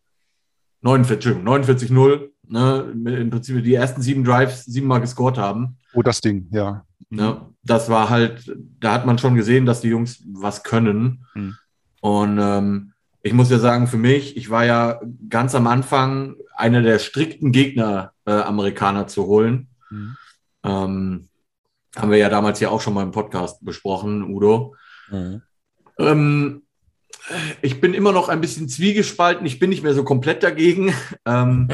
[0.80, 5.76] 49, Entschuldigung, 49-0, ne, im Prinzip die ersten sieben Drives siebenmal gescored haben.
[5.94, 6.84] Oh, das Ding, ja.
[7.10, 7.40] Ne?
[7.62, 11.24] Das war halt, da hat man schon gesehen, dass die Jungs was können.
[11.34, 11.56] Mhm.
[12.00, 12.92] Und ähm,
[13.26, 17.50] ich muss ja sagen, für mich, ich war ja ganz am Anfang einer der strikten
[17.50, 19.68] Gegner, äh, Amerikaner zu holen.
[19.90, 20.16] Mhm.
[20.62, 21.28] Ähm,
[21.96, 24.76] haben wir ja damals ja auch schon mal im Podcast besprochen, Udo.
[25.10, 25.42] Mhm.
[25.98, 26.62] Ähm,
[27.62, 29.44] ich bin immer noch ein bisschen zwiegespalten.
[29.44, 30.94] Ich bin nicht mehr so komplett dagegen.
[31.24, 31.66] Ähm,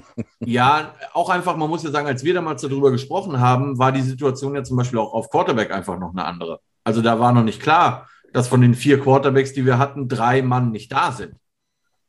[0.40, 4.02] ja, auch einfach, man muss ja sagen, als wir damals darüber gesprochen haben, war die
[4.02, 6.58] Situation ja zum Beispiel auch auf Quarterback einfach noch eine andere.
[6.82, 10.42] Also da war noch nicht klar, dass von den vier Quarterbacks, die wir hatten, drei
[10.42, 11.36] Mann nicht da sind.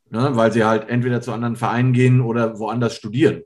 [0.09, 0.31] Ne?
[0.33, 3.43] Weil sie halt entweder zu anderen Vereinen gehen oder woanders studieren.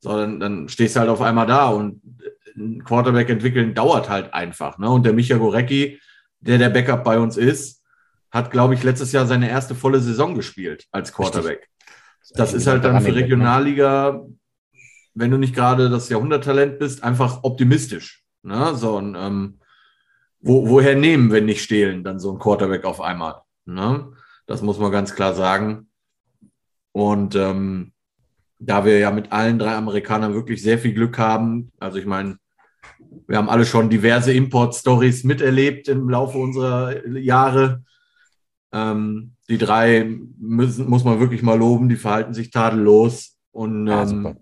[0.00, 2.02] So, dann, dann stehst du halt auf einmal da und
[2.56, 4.76] ein Quarterback entwickeln dauert halt einfach.
[4.78, 4.90] Ne?
[4.90, 6.00] Und der Micha Gorecki,
[6.40, 7.84] der der Backup bei uns ist,
[8.32, 11.68] hat, glaube ich, letztes Jahr seine erste volle Saison gespielt als Quarterback.
[12.34, 13.18] Das ist halt dann für ne?
[13.18, 14.26] Regionalliga,
[15.14, 18.24] wenn du nicht gerade das Jahrhunderttalent bist, einfach optimistisch.
[18.42, 18.74] Ne?
[18.74, 19.60] So, und, ähm,
[20.46, 23.42] wo, woher nehmen, wenn nicht stehlen, dann so ein Quarterback auf einmal?
[23.64, 24.12] Ne?
[24.46, 25.88] Das muss man ganz klar sagen.
[26.92, 27.92] Und ähm,
[28.58, 32.38] da wir ja mit allen drei Amerikanern wirklich sehr viel Glück haben, also ich meine,
[33.26, 37.82] wir haben alle schon diverse Import-Stories miterlebt im Laufe unserer Jahre.
[38.72, 44.02] Ähm, die drei müssen, muss man wirklich mal loben, die verhalten sich tadellos und Ja,
[44.02, 44.36] ähm, super.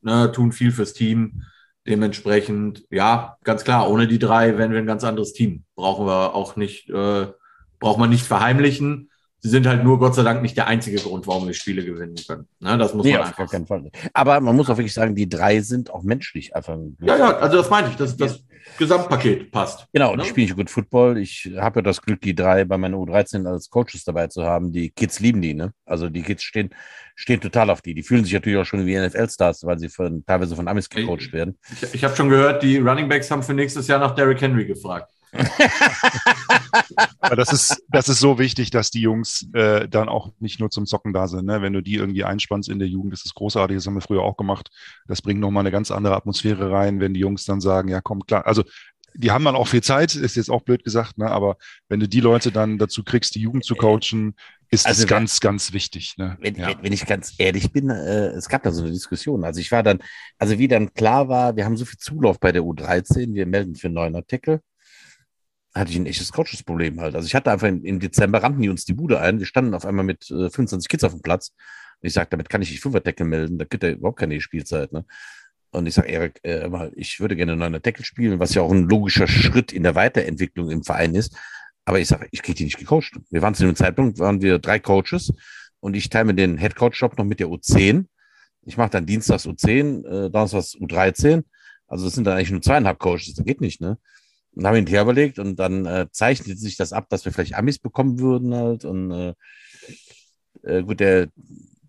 [0.00, 1.42] ne, tun viel fürs Team.
[1.86, 5.64] Dementsprechend, ja, ganz klar, ohne die drei wären wir ein ganz anderes Team.
[5.74, 7.26] Brauchen wir auch nicht, äh,
[7.80, 9.10] braucht man nicht verheimlichen.
[9.44, 12.14] Sie sind halt nur Gott sei Dank nicht der einzige Grund, warum wir Spiele gewinnen
[12.28, 12.46] können.
[12.60, 13.52] Ne, das muss Nee, man einfach.
[14.14, 16.74] Aber man muss auch wirklich sagen, die drei sind auch menschlich einfach.
[16.74, 18.44] ein- Ja, ja, also das meinte ich, dass das
[18.78, 19.88] Gesamtpaket passt.
[19.92, 20.22] Genau, Ne?
[20.22, 21.18] die spielen gut Football.
[21.18, 24.70] Ich habe ja das Glück, die drei bei meiner U13 als Coaches dabei zu haben.
[24.72, 25.72] Die Kids lieben die, ne?
[25.84, 26.70] Also die Kids stehen,
[27.16, 27.94] stehen total auf die.
[27.94, 31.32] Die fühlen sich natürlich auch schon wie NFL-Stars, weil sie von, teilweise von Amis gecoacht
[31.32, 31.58] werden.
[31.82, 34.64] Ich, ich habe schon gehört, die Running Backs haben für nächstes Jahr nach Derrick Henry
[34.66, 35.10] gefragt.
[37.20, 40.70] Aber das ist, das ist so wichtig, dass die Jungs äh, dann auch nicht nur
[40.70, 41.46] zum Zocken da sind.
[41.46, 41.62] Ne?
[41.62, 44.22] Wenn du die irgendwie einspannst in der Jugend, das ist großartig, das haben wir früher
[44.22, 44.70] auch gemacht.
[45.06, 48.24] Das bringt nochmal eine ganz andere Atmosphäre rein, wenn die Jungs dann sagen, ja komm,
[48.26, 48.62] klar, also
[49.14, 51.30] die haben dann auch viel Zeit, ist jetzt auch blöd gesagt, ne?
[51.30, 51.56] aber
[51.88, 54.34] wenn du die Leute dann dazu kriegst, die Jugend zu coachen,
[54.70, 56.14] ist also das ganz, ganz wichtig.
[56.16, 56.36] Ne?
[56.40, 56.72] Wenn, ja.
[56.80, 59.44] wenn, ich ganz ehrlich bin, äh, es gab da so eine Diskussion.
[59.44, 59.98] Also ich war dann,
[60.38, 63.74] also wie dann klar war, wir haben so viel Zulauf bei der U13, wir melden
[63.74, 64.60] für neuen Artikel,
[65.74, 67.14] hatte ich ein echtes Coaches-Problem halt.
[67.14, 69.74] Also ich hatte einfach im, im, Dezember rannten die uns die Bude ein, wir standen
[69.74, 71.52] auf einmal mit äh, 25 Kids auf dem Platz.
[72.00, 74.92] Und ich sage, damit kann ich nicht Fünfer-Deckel melden, da gibt ja überhaupt keine Spielzeit.
[74.92, 75.04] Ne?
[75.70, 78.88] Und ich sage, Erik, äh, ich würde gerne einen Deckel spielen, was ja auch ein
[78.88, 81.36] logischer Schritt in der Weiterentwicklung im Verein ist.
[81.84, 83.12] Aber ich sage, ich kriege die nicht gecoacht.
[83.30, 85.32] Wir waren zu dem Zeitpunkt, waren wir drei Coaches
[85.80, 88.06] und ich teile mir den Head Coach Job noch mit der U10.
[88.64, 91.42] Ich mache dann Dienstags U10, äh, Donnerstags U13.
[91.88, 93.34] Also das sind dann eigentlich nur zweieinhalb Coaches.
[93.34, 93.98] Das geht nicht, ne?
[94.54, 97.78] Und haben ihn herüberlegt und dann äh, zeichnet sich das ab, dass wir vielleicht Amis
[97.78, 98.84] bekommen würden halt.
[98.84, 99.34] Und äh,
[100.62, 101.28] äh, gut, der,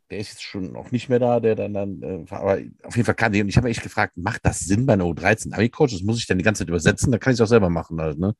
[0.09, 3.05] der ist jetzt schon auch nicht mehr da, der dann, dann äh, aber auf jeden
[3.05, 3.41] Fall kann die.
[3.41, 5.93] Und ich habe echt gefragt, macht das Sinn bei einer U13 Ami-Coach?
[5.93, 7.99] Das muss ich dann die ganze Zeit übersetzen, da kann ich es auch selber machen
[7.99, 8.33] halt, ne?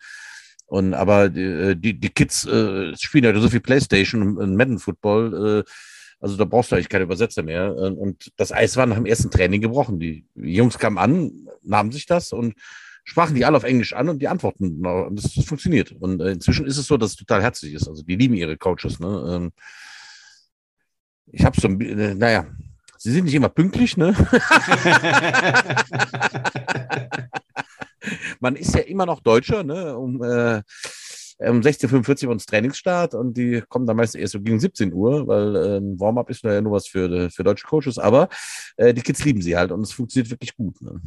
[0.66, 4.80] Und aber die, die, die Kids äh, spielen ja so viel Playstation und, und Madden
[4.80, 5.72] Football, äh,
[6.20, 7.76] also da brauchst du eigentlich keine Übersetzer mehr.
[7.76, 10.00] Und das Eis war nach dem ersten Training gebrochen.
[10.00, 12.54] Die Jungs kamen an, nahmen sich das und
[13.04, 14.86] sprachen die alle auf Englisch an und die antworten.
[14.86, 15.92] Und das, das funktioniert.
[15.92, 17.88] Und äh, inzwischen ist es so, dass es total herzlich ist.
[17.88, 19.00] Also die lieben ihre Coaches.
[19.00, 19.26] Ne?
[19.30, 19.52] Ähm,
[21.28, 22.46] ich habe so, äh, naja,
[22.98, 24.16] sie sind nicht immer pünktlich, ne?
[28.40, 29.98] man ist ja immer noch Deutscher, ne?
[29.98, 30.62] Um, äh,
[31.40, 35.28] um 16.45 Uhr uns Trainingsstart und die kommen dann meistens erst so gegen 17 Uhr,
[35.28, 38.30] weil äh, ein Warm-up ist ja nur was für, für deutsche Coaches, aber
[38.78, 40.80] äh, die Kids lieben sie halt und es funktioniert wirklich gut.
[40.82, 41.02] Ne?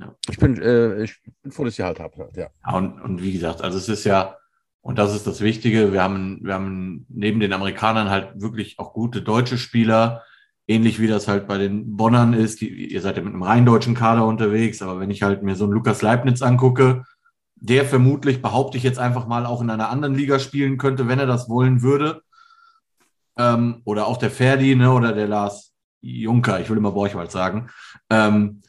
[0.00, 0.14] Ja.
[0.28, 2.28] Ich, bin, äh, ich bin froh, dass ich halt habe.
[2.34, 2.48] Ja.
[2.66, 4.36] ja und, und wie gesagt, also es ist ja,
[4.80, 8.94] und das ist das Wichtige, wir haben, wir haben neben den Amerikanern halt wirklich auch
[8.94, 10.22] gute deutsche Spieler,
[10.66, 12.62] ähnlich wie das halt bei den Bonnern ist.
[12.62, 15.54] Die, ihr seid ja mit einem rein deutschen Kader unterwegs, aber wenn ich halt mir
[15.54, 17.04] so einen Lukas Leibniz angucke,
[17.56, 21.18] der vermutlich, behaupte ich jetzt einfach mal, auch in einer anderen Liga spielen könnte, wenn
[21.18, 22.22] er das wollen würde.
[23.36, 27.68] Ähm, oder auch der Ferdi ne, oder der Lars Juncker, ich will immer Borchwald sagen.
[28.08, 28.62] Ähm,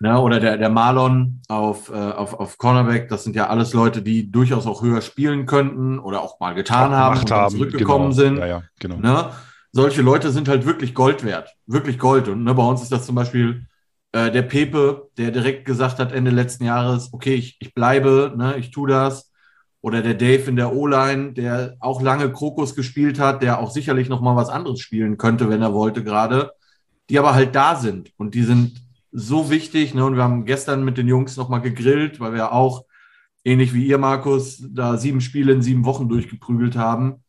[0.00, 4.02] ne, oder der, der Marlon auf, äh, auf, auf Cornerback, das sind ja alles Leute,
[4.02, 8.16] die durchaus auch höher spielen könnten oder auch mal getan haben und haben, zurückgekommen genau.
[8.16, 8.38] sind.
[8.38, 8.96] Ja, ja, genau.
[8.96, 9.30] Ne?
[9.72, 11.54] solche Leute sind halt wirklich Gold wert.
[11.66, 12.28] Wirklich Gold.
[12.28, 13.66] Und ne, bei uns ist das zum Beispiel
[14.12, 18.56] äh, der Pepe, der direkt gesagt hat Ende letzten Jahres, okay, ich, ich bleibe, ne,
[18.56, 19.30] ich tue das.
[19.80, 24.08] Oder der Dave in der O-Line, der auch lange Krokus gespielt hat, der auch sicherlich
[24.08, 26.52] noch mal was anderes spielen könnte, wenn er wollte gerade.
[27.08, 28.10] Die aber halt da sind.
[28.16, 28.82] Und die sind
[29.18, 29.94] so wichtig.
[29.94, 30.04] Ne?
[30.04, 32.84] Und wir haben gestern mit den Jungs noch mal gegrillt, weil wir auch,
[33.44, 37.24] ähnlich wie ihr, Markus, da sieben Spiele in sieben Wochen durchgeprügelt haben.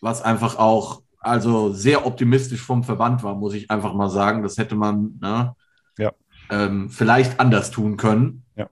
[0.00, 4.42] Was einfach auch also sehr optimistisch vom Verband war, muss ich einfach mal sagen.
[4.42, 5.54] Das hätte man ne,
[5.98, 6.12] ja.
[6.50, 8.44] ähm, vielleicht anders tun können.
[8.56, 8.68] Ja.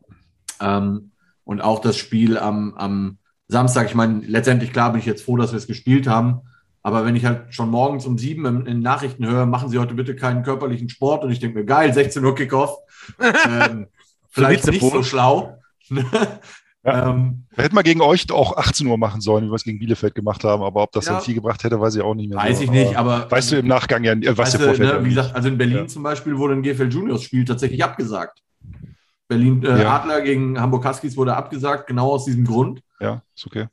[0.60, 1.12] Ähm,
[1.44, 5.36] und auch das Spiel am, am Samstag, ich meine, letztendlich klar bin ich jetzt froh,
[5.36, 6.40] dass wir es gespielt haben.
[6.86, 9.94] Aber wenn ich halt schon morgens um sieben in, in Nachrichten höre, machen Sie heute
[9.94, 12.78] bitte keinen körperlichen Sport und ich denke mir, geil, 16 Uhr Kickoff.
[13.20, 13.88] ähm,
[14.30, 15.58] vielleicht nicht so schlau.
[16.84, 17.10] Ja.
[17.10, 19.80] Ähm, wir hätten mal gegen euch auch 18 Uhr machen sollen, wie wir es gegen
[19.80, 20.62] Bielefeld gemacht haben.
[20.62, 22.38] Aber ob das ja, dann viel gebracht hätte, weiß ich auch nicht mehr.
[22.38, 22.62] Weiß so.
[22.62, 23.28] ich nicht, aber.
[23.28, 25.86] Weißt du im Nachgang ja, äh, weißt du ne, Wie gesagt, also in Berlin ja.
[25.88, 28.40] zum Beispiel wurde ein GFL Juniors Spiel tatsächlich abgesagt.
[29.26, 29.70] Berlin äh.
[29.82, 32.82] Adler gegen Hamburg Huskies wurde abgesagt, genau aus diesem Grund.
[33.00, 33.66] Ja, ist okay.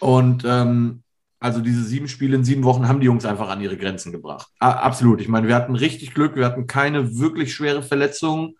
[0.00, 1.04] Und ähm,
[1.38, 4.48] also diese sieben Spiele in sieben Wochen haben die Jungs einfach an ihre Grenzen gebracht.
[4.58, 5.20] A absolut.
[5.20, 8.54] Ich meine, wir hatten richtig Glück, wir hatten keine wirklich schwere Verletzungen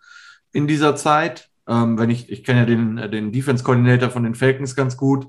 [0.51, 1.49] in dieser Zeit.
[1.67, 4.95] Ähm, wenn ich, ich kenne ja den, äh, den Defense Coordinator von den Falcons ganz
[4.95, 5.27] gut.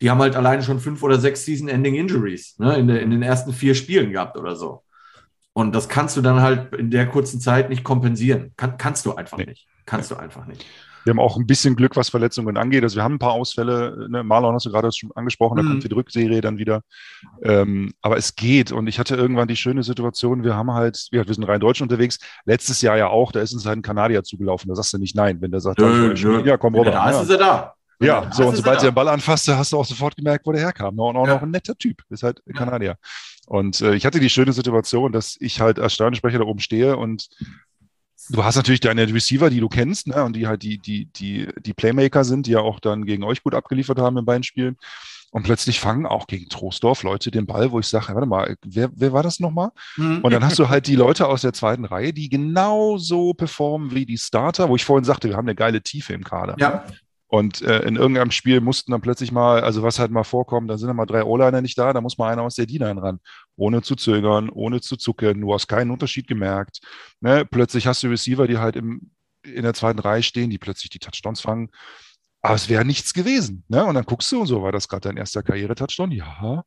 [0.00, 3.52] Die haben halt alleine schon fünf oder sechs Season-Ending Injuries ne, in, in den ersten
[3.52, 4.82] vier Spielen gehabt oder so.
[5.52, 8.52] Und das kannst du dann halt in der kurzen Zeit nicht kompensieren.
[8.56, 9.46] Kann, kannst du einfach nee.
[9.46, 9.66] nicht.
[9.84, 10.16] Kannst nee.
[10.16, 10.64] du einfach nicht.
[11.04, 12.82] Wir haben auch ein bisschen Glück, was Verletzungen angeht.
[12.82, 14.08] Also wir haben ein paar Ausfälle.
[14.10, 14.22] Ne?
[14.22, 15.68] Marlon hast du gerade schon angesprochen, da mhm.
[15.68, 16.82] kommt die Rückserie dann wieder.
[17.42, 18.72] Ähm, aber es geht.
[18.72, 22.18] Und ich hatte irgendwann die schöne Situation, wir haben halt, wir, sind rein deutsch unterwegs.
[22.44, 24.68] Letztes Jahr ja auch, da ist uns halt ein Kanadier zugelaufen.
[24.68, 25.40] Da sagst du nicht nein.
[25.40, 26.42] Wenn der sagt, nö, nö.
[26.44, 26.94] ja, komm, Robert.
[26.94, 27.20] Da ja.
[27.22, 27.74] ist er da.
[28.00, 30.52] Ja, ja so, und sobald sie den Ball anfasste, hast du auch sofort gemerkt, wo
[30.52, 30.98] der herkam.
[30.98, 31.34] Und auch ja.
[31.34, 32.96] noch ein netter Typ, ist halt Kanadier.
[33.46, 36.96] Und äh, ich hatte die schöne Situation, dass ich halt als Stadionsprecher da oben stehe
[36.96, 37.28] und
[38.30, 41.48] du hast natürlich deine Receiver, die du kennst, ne, und die halt die, die, die,
[41.58, 44.76] die Playmaker sind, die ja auch dann gegen euch gut abgeliefert haben in beiden Spielen.
[45.32, 48.90] Und plötzlich fangen auch gegen Troisdorf Leute den Ball, wo ich sage, warte mal, wer,
[48.92, 49.70] wer war das nochmal?
[49.96, 50.20] Mhm.
[50.22, 54.06] Und dann hast du halt die Leute aus der zweiten Reihe, die genauso performen wie
[54.06, 56.56] die Starter, wo ich vorhin sagte, wir haben eine geile Tiefe im Kader.
[56.58, 56.84] Ja.
[57.28, 60.76] Und äh, in irgendeinem Spiel mussten dann plötzlich mal, also was halt mal vorkommt, da
[60.76, 63.20] sind dann mal drei O-Liner nicht da, da muss mal einer aus der D-Line ran,
[63.60, 66.80] ohne zu zögern, ohne zu zucken, du hast keinen Unterschied gemerkt.
[67.20, 67.44] Ne?
[67.44, 69.10] Plötzlich hast du Receiver, die halt im,
[69.42, 71.70] in der zweiten Reihe stehen, die plötzlich die Touchdowns fangen.
[72.42, 73.64] Aber es wäre nichts gewesen.
[73.68, 73.84] Ne?
[73.84, 76.10] Und dann guckst du und so, war das gerade dein erster Karriere-Touchdown?
[76.10, 76.64] Ja.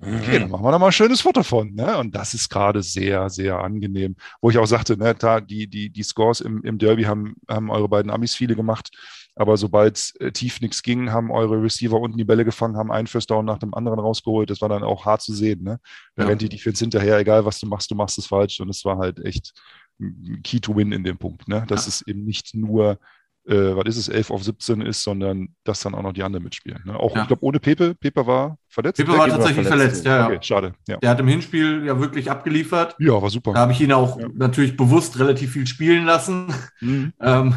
[0.00, 1.72] Okay, dann machen wir da mal ein schönes Foto von.
[1.74, 1.96] Ne?
[1.98, 4.16] Und das ist gerade sehr, sehr angenehm.
[4.40, 7.70] Wo ich auch sagte, ne, da, die, die, die Scores im, im Derby haben, haben
[7.70, 8.90] eure beiden Amis viele gemacht.
[9.36, 13.06] Aber sobald äh, tief nichts ging, haben eure Receiver unten die Bälle gefangen, haben einen
[13.06, 14.50] First Down nach dem anderen rausgeholt.
[14.50, 15.62] Das war dann auch hart zu sehen.
[15.62, 15.78] Ne?
[16.16, 16.28] Da ja.
[16.28, 18.58] rennt die Defense hinterher, egal was du machst, du machst es falsch.
[18.60, 19.52] Und es war halt echt
[20.42, 21.46] Key to Win in dem Punkt.
[21.46, 21.64] Ne?
[21.68, 21.88] Das ja.
[21.90, 22.98] ist eben nicht nur
[23.46, 26.44] äh, was ist es, 11 auf 17 ist, sondern dass dann auch noch die anderen
[26.44, 26.82] mitspielen.
[26.84, 26.98] Ne?
[26.98, 27.22] Auch, ja.
[27.22, 27.94] ich glaube, ohne Pepe.
[27.94, 28.98] Pepe war verletzt.
[28.98, 30.26] Pepe war tatsächlich war verletzt, verletzt, ja.
[30.26, 30.74] Okay, schade.
[30.86, 30.96] Ja.
[30.98, 32.94] Der hat im Hinspiel ja wirklich abgeliefert.
[32.98, 33.52] Ja, war super.
[33.54, 34.28] Da habe ich ihn auch ja.
[34.34, 36.54] natürlich bewusst relativ viel spielen lassen.
[36.80, 37.12] Mhm.
[37.20, 37.54] ähm,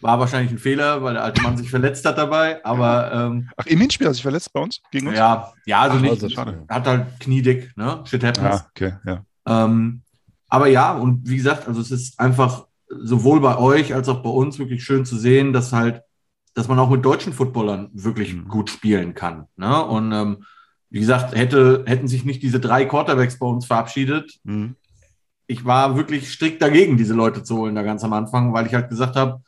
[0.00, 2.64] war wahrscheinlich ein Fehler, weil der alte Mann sich verletzt hat dabei.
[2.64, 5.16] Aber ähm, ach, im Hinspiel hat sich verletzt bei uns gegen uns?
[5.16, 6.10] Ja, ja, also ach, nicht.
[6.10, 6.64] Also schade.
[6.68, 8.02] Hat halt Kniedick, ne?
[8.04, 8.44] Shit happens.
[8.44, 9.24] Ja, okay, ja.
[9.46, 10.02] Ähm,
[10.48, 14.30] aber ja, und wie gesagt, also es ist einfach sowohl bei euch als auch bei
[14.30, 16.02] uns wirklich schön zu sehen, dass halt,
[16.54, 18.48] dass man auch mit deutschen Footballern wirklich mhm.
[18.48, 19.46] gut spielen kann.
[19.56, 19.84] Ne?
[19.84, 20.44] Und ähm,
[20.90, 24.38] wie gesagt, hätte, hätten sich nicht diese drei Quarterbacks bei uns verabschiedet.
[24.44, 24.76] Mhm.
[25.46, 28.74] Ich war wirklich strikt dagegen, diese Leute zu holen, da ganz am Anfang, weil ich
[28.74, 29.42] halt gesagt habe,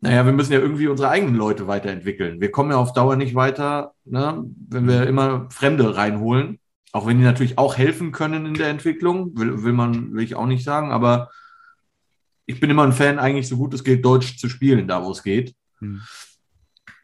[0.00, 2.40] naja, wir müssen ja irgendwie unsere eigenen Leute weiterentwickeln.
[2.40, 6.58] Wir kommen ja auf Dauer nicht weiter, ne, wenn wir immer Fremde reinholen.
[6.90, 10.34] Auch wenn die natürlich auch helfen können in der Entwicklung, will, will man, will ich
[10.34, 11.30] auch nicht sagen, aber
[12.46, 15.10] ich bin immer ein Fan, eigentlich so gut es geht, Deutsch zu spielen, da wo
[15.10, 15.54] es geht.
[15.80, 16.02] Mhm.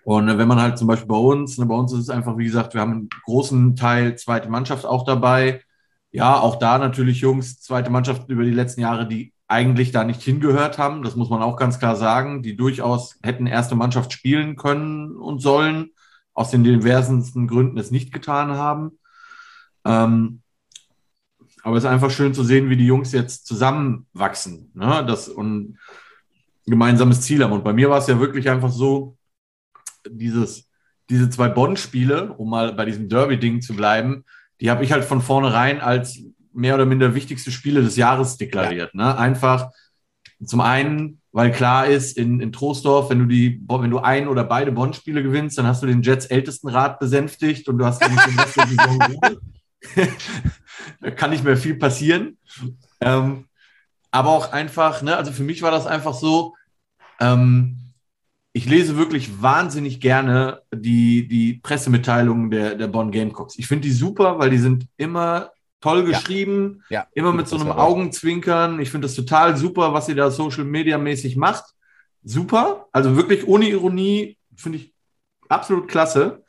[0.05, 2.39] Und äh, wenn man halt zum Beispiel bei uns, ne, bei uns ist es einfach,
[2.39, 5.63] wie gesagt, wir haben einen großen Teil zweite Mannschaft auch dabei.
[6.11, 10.23] Ja, auch da natürlich Jungs, zweite Mannschaft über die letzten Jahre, die eigentlich da nicht
[10.23, 11.03] hingehört haben.
[11.03, 15.41] Das muss man auch ganz klar sagen, die durchaus hätten erste Mannschaft spielen können und
[15.41, 15.91] sollen,
[16.35, 18.93] aus den diversesten Gründen es nicht getan haben.
[19.85, 20.43] Ähm,
[21.63, 25.05] aber es ist einfach schön zu sehen, wie die Jungs jetzt zusammenwachsen ne?
[25.07, 25.79] das, und ein
[26.67, 27.53] gemeinsames Ziel haben.
[27.53, 29.17] Und bei mir war es ja wirklich einfach so,
[30.09, 30.69] dieses,
[31.11, 34.25] diese zwei Bonn-Spiele, um mal bei diesem Derby-Ding zu bleiben,
[34.61, 36.21] die habe ich halt von vornherein als
[36.53, 38.91] mehr oder minder wichtigste Spiele des Jahres deklariert.
[38.95, 39.05] Ja.
[39.05, 39.19] Ne?
[39.19, 39.71] Einfach
[40.45, 44.45] zum einen, weil klar ist, in, in Troisdorf, wenn du die, wenn du ein oder
[44.45, 48.57] beide Bonn-Spiele gewinnst, dann hast du den Jets Ältestenrat besänftigt und du hast den Rest
[48.57, 48.99] der Saison
[51.01, 52.39] da kann nicht mehr viel passieren.
[53.01, 53.47] Ähm,
[54.11, 56.55] aber auch einfach, ne, also für mich war das einfach so,
[57.21, 57.77] ähm,
[58.53, 63.59] ich lese wirklich wahnsinnig gerne die, die Pressemitteilungen der, der Bonn Gamecocks.
[63.59, 67.01] Ich finde die super, weil die sind immer toll geschrieben, ja.
[67.01, 67.07] Ja.
[67.15, 68.81] immer mit so einem Augenzwinkern.
[68.81, 71.65] Ich finde das total super, was ihr da Social Media mäßig macht.
[72.25, 74.93] Super, also wirklich ohne Ironie, finde ich
[75.49, 76.45] absolut klasse.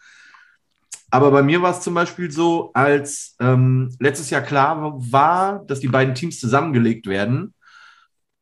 [1.11, 5.79] Aber bei mir war es zum Beispiel so, als ähm, letztes Jahr klar war, dass
[5.79, 7.53] die beiden Teams zusammengelegt werden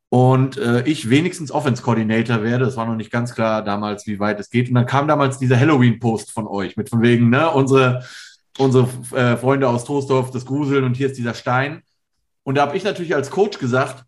[0.10, 2.66] und äh, ich wenigstens Offense-Coordinator werde.
[2.66, 4.70] Das war noch nicht ganz klar damals, wie weit es geht.
[4.70, 8.04] Und dann kam damals dieser Halloween-Post von euch mit von wegen, ne, unsere,
[8.58, 11.84] unsere äh, Freunde aus Troisdorf, das Gruseln und hier ist dieser Stein.
[12.44, 14.06] Und da habe ich natürlich als Coach gesagt,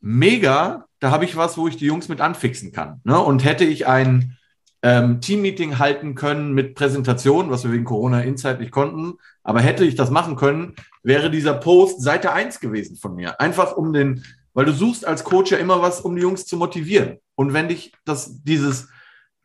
[0.00, 3.00] mega, da habe ich was, wo ich die Jungs mit anfixen kann.
[3.04, 3.18] Ne?
[3.18, 4.38] Und hätte ich einen
[4.82, 9.14] ähm, Teammeeting halten können mit Präsentation, was wir wegen Corona Insight nicht konnten.
[9.44, 13.40] Aber hätte ich das machen können, wäre dieser Post Seite 1 gewesen von mir.
[13.40, 14.24] Einfach um den,
[14.54, 17.18] weil du suchst als Coach ja immer was, um die Jungs zu motivieren.
[17.36, 18.88] Und wenn dich das, dieses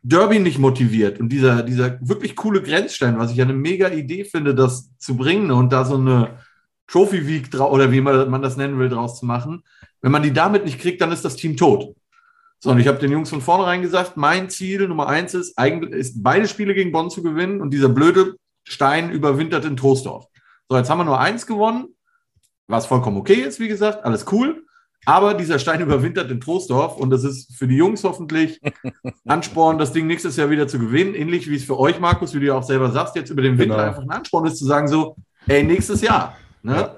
[0.02, 4.24] Derby nicht motiviert und dieser, dieser wirklich coole Grenzstein, was ich ja eine mega Idee
[4.24, 6.38] finde, das zu bringen und da so eine
[6.88, 9.62] Trophy Week oder wie man, man das nennen will, draus zu machen,
[10.00, 11.94] wenn man die damit nicht kriegt, dann ist das Team tot.
[12.60, 15.92] So, und ich habe den Jungs von vornherein gesagt, mein Ziel Nummer eins ist, eigentlich
[15.92, 18.34] ist beide Spiele gegen Bonn zu gewinnen und dieser blöde
[18.64, 20.26] Stein überwintert in Troisdorf.
[20.68, 21.96] So, jetzt haben wir nur eins gewonnen,
[22.66, 24.64] was vollkommen okay ist, wie gesagt, alles cool.
[25.06, 28.60] Aber dieser Stein überwintert in Troisdorf und das ist für die Jungs hoffentlich
[29.24, 31.14] Ansporn, das Ding nächstes Jahr wieder zu gewinnen.
[31.14, 33.56] Ähnlich wie es für euch, Markus, wie du ja auch selber sagst, jetzt über den
[33.56, 33.88] Winter genau.
[33.88, 36.36] einfach ein Ansporn ist, zu sagen so, ey, nächstes Jahr.
[36.62, 36.74] Ne?
[36.74, 36.96] Ja.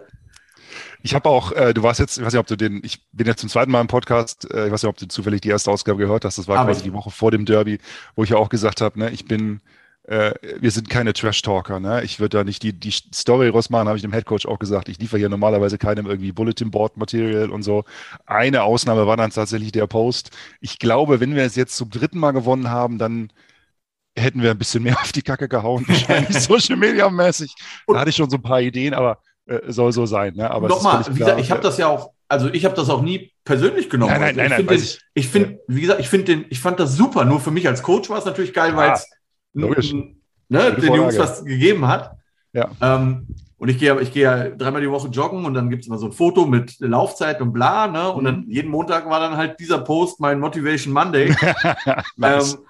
[1.02, 3.26] Ich habe auch, äh, du warst jetzt, ich weiß nicht, ob du den, ich bin
[3.26, 5.70] jetzt zum zweiten Mal im Podcast, äh, ich weiß nicht, ob du zufällig die erste
[5.70, 7.78] Ausgabe gehört hast, das war Aber quasi die Woche vor dem Derby,
[8.16, 9.60] wo ich ja auch gesagt habe, ne, ich bin,
[10.04, 12.02] äh, wir sind keine Trash-Talker, ne?
[12.04, 14.88] Ich würde da nicht die, die Story rausmachen, habe ich dem Headcoach auch gesagt.
[14.88, 17.84] Ich liefere hier normalerweise keinem irgendwie Bulletin Board Material und so.
[18.26, 20.30] Eine Ausnahme war dann tatsächlich der Post.
[20.60, 23.30] Ich glaube, wenn wir es jetzt zum dritten Mal gewonnen haben, dann
[24.16, 27.54] hätten wir ein bisschen mehr auf die Kacke gehauen, wahrscheinlich Social Media mäßig.
[27.86, 29.18] Da hatte ich schon so ein paar Ideen, aber
[29.50, 30.34] äh, soll so sein.
[30.36, 30.48] Ne?
[30.48, 33.32] Aber Nochmal, wie gesagt, ich habe das ja auch, also ich habe das auch nie
[33.44, 34.12] persönlich genommen.
[34.12, 36.78] Nein, nein, also nein, ich finde, ich, finde, wie gesagt, ich finde den, ich fand
[36.78, 37.24] das super.
[37.24, 39.08] Nur für mich als Coach war es natürlich geil, weil es
[39.52, 42.16] ne, den Jungs was gegeben hat.
[42.52, 42.70] Ja.
[42.80, 43.26] Ähm,
[43.58, 45.98] und ich gehe, ich gehe ja dreimal die Woche joggen und dann gibt es immer
[45.98, 48.10] so ein Foto mit Laufzeit und bla, ne?
[48.10, 48.26] Und Mhm.
[48.26, 51.34] dann jeden Montag war dann halt dieser Post mein Motivation Monday.
[52.16, 52.54] nice.
[52.54, 52.60] Ähm,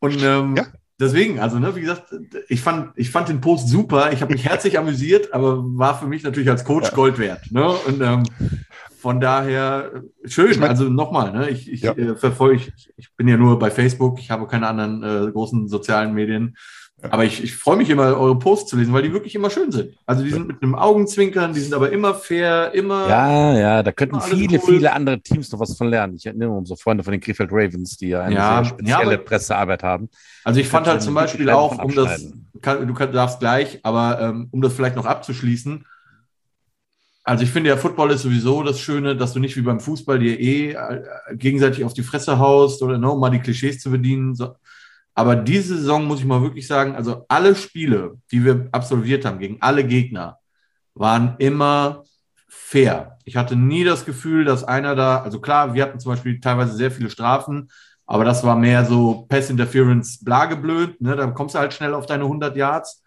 [0.00, 0.66] und ähm, Ja.
[1.00, 2.14] Deswegen, also ne, wie gesagt,
[2.48, 4.12] ich fand, ich fand den Post super.
[4.12, 6.94] Ich habe mich herzlich amüsiert, aber war für mich natürlich als Coach Ja.
[6.94, 7.50] Gold wert.
[7.50, 7.66] Ne?
[7.68, 8.22] Und ähm,
[8.98, 10.50] von daher schön.
[10.50, 11.92] Ich mein- also nochmal, ne, ich, ich Ja.
[11.92, 15.68] äh, verfolge, ich, ich bin ja nur bei Facebook, ich habe keine anderen äh, großen
[15.68, 16.56] sozialen Medien.
[17.02, 17.12] Ja.
[17.12, 19.72] Aber ich, ich freue mich immer, eure Posts zu lesen, weil die wirklich immer schön
[19.72, 19.96] sind.
[20.06, 23.08] Also die sind mit einem Augenzwinkern, die sind aber immer fair, immer.
[23.08, 24.74] Ja, ja, da könnten viele, cool.
[24.74, 26.14] viele andere Teams noch was von lernen.
[26.16, 29.18] Ich erinnere unsere Freunde von den Krefeld Ravens, die ja eine Ja, sehr spezielle ja,
[29.18, 30.10] Pressearbeit haben.
[30.44, 34.20] Also ich fand halt zum Beispiel auch, um das, kann, du kann, darfst gleich, aber
[34.20, 35.84] ähm, um das vielleicht noch abzuschließen,
[37.22, 40.18] also ich finde ja, Football ist sowieso das Schöne, dass du nicht wie beim Fußball
[40.18, 41.02] dir eh äh,
[41.34, 44.34] gegenseitig auf die Fresse haust oder ne, um mal die Klischees zu bedienen.
[44.34, 44.56] So.
[45.20, 49.38] Aber diese Saison muss ich mal wirklich sagen, also alle Spiele, die wir absolviert haben
[49.38, 50.38] gegen alle Gegner,
[50.94, 52.04] waren immer
[52.48, 53.18] fair.
[53.26, 56.72] Ich hatte nie das Gefühl, dass einer da, also klar, wir hatten zum Beispiel teilweise
[56.72, 57.70] sehr viele Strafen,
[58.06, 61.14] aber das war mehr so Pass Interference, blageblöd, ne?
[61.16, 63.02] da kommst du halt schnell auf deine 100 Yards.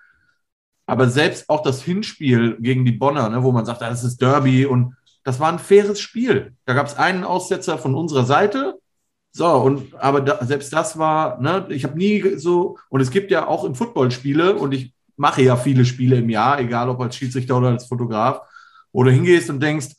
[0.86, 4.22] Aber selbst auch das Hinspiel gegen die Bonner, ne, wo man sagt, ah, das ist
[4.22, 6.54] Derby und das war ein faires Spiel.
[6.66, 8.78] Da gab es einen Aussetzer von unserer Seite.
[9.36, 13.32] So, und aber da, selbst das war, ne, ich habe nie so, und es gibt
[13.32, 17.02] ja auch im Football Spiele, und ich mache ja viele Spiele im Jahr, egal ob
[17.02, 18.42] als Schiedsrichter oder als Fotograf,
[18.92, 19.96] wo du hingehst und denkst,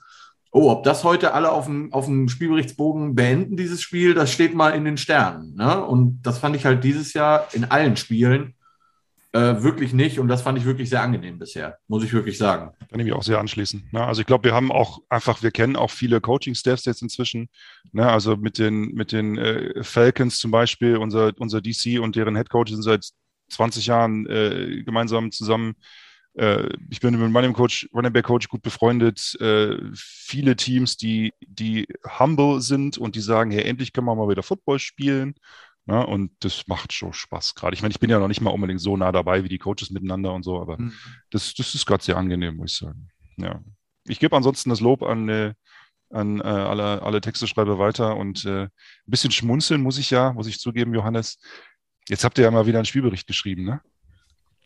[0.52, 4.54] oh, ob das heute alle auf dem, auf dem Spielberichtsbogen beenden, dieses Spiel, das steht
[4.54, 5.56] mal in den Sternen.
[5.56, 5.84] Ne?
[5.84, 8.54] Und das fand ich halt dieses Jahr in allen Spielen
[9.34, 10.18] äh, wirklich nicht.
[10.20, 12.70] Und das fand ich wirklich sehr angenehm bisher, muss ich wirklich sagen.
[12.88, 13.88] Kann ich mich auch sehr anschließen.
[13.92, 14.04] Ne?
[14.04, 17.48] Also ich glaube, wir haben auch einfach, wir kennen auch viele Coaching-Staffs jetzt inzwischen.
[17.92, 18.08] Ne?
[18.08, 22.48] Also mit den, mit den äh, Falcons zum Beispiel, unser, unser DC und deren Head
[22.48, 23.08] Coach sind seit
[23.50, 25.74] 20 Jahren äh, gemeinsam zusammen.
[26.34, 29.36] Äh, ich bin mit meinem Coach, Running Back Coach gut befreundet.
[29.40, 31.88] Äh, viele Teams, die, die
[32.20, 35.34] humble sind und die sagen, hey, endlich können wir mal wieder Football spielen.
[35.86, 37.74] Ja, und das macht schon Spaß gerade.
[37.74, 39.90] Ich meine, ich bin ja noch nicht mal unbedingt so nah dabei wie die Coaches
[39.90, 40.78] miteinander und so, aber
[41.30, 43.08] das, das ist gerade sehr angenehm, muss ich sagen.
[43.36, 43.60] Ja.
[44.06, 45.52] Ich gebe ansonsten das Lob an, äh,
[46.10, 48.70] an äh, alle, alle Texteschreiber weiter und äh, ein
[49.06, 51.38] bisschen schmunzeln muss ich ja, muss ich zugeben, Johannes.
[52.08, 53.80] Jetzt habt ihr ja mal wieder einen Spielbericht geschrieben, ne?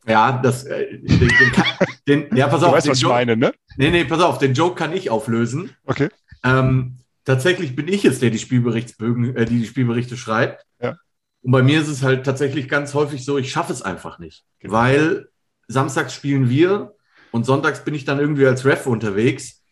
[0.06, 2.72] Ja, das, äh, den, den, kann- den, ja, pass Du auf.
[2.74, 3.52] weißt, den was ich meine, ne?
[3.76, 5.70] Nee, nee, pass auf, den Joke kann ich auflösen.
[5.84, 6.08] Okay.
[6.44, 10.64] Ähm, tatsächlich bin ich es, der die Spielberichtsbögen, äh, die, die Spielberichte schreibt.
[10.80, 10.96] Ja.
[11.42, 14.44] Und bei mir ist es halt tatsächlich ganz häufig so, ich schaffe es einfach nicht.
[14.58, 14.74] Genau.
[14.74, 15.28] Weil
[15.68, 16.94] samstags spielen wir
[17.30, 19.62] und sonntags bin ich dann irgendwie als Ref unterwegs.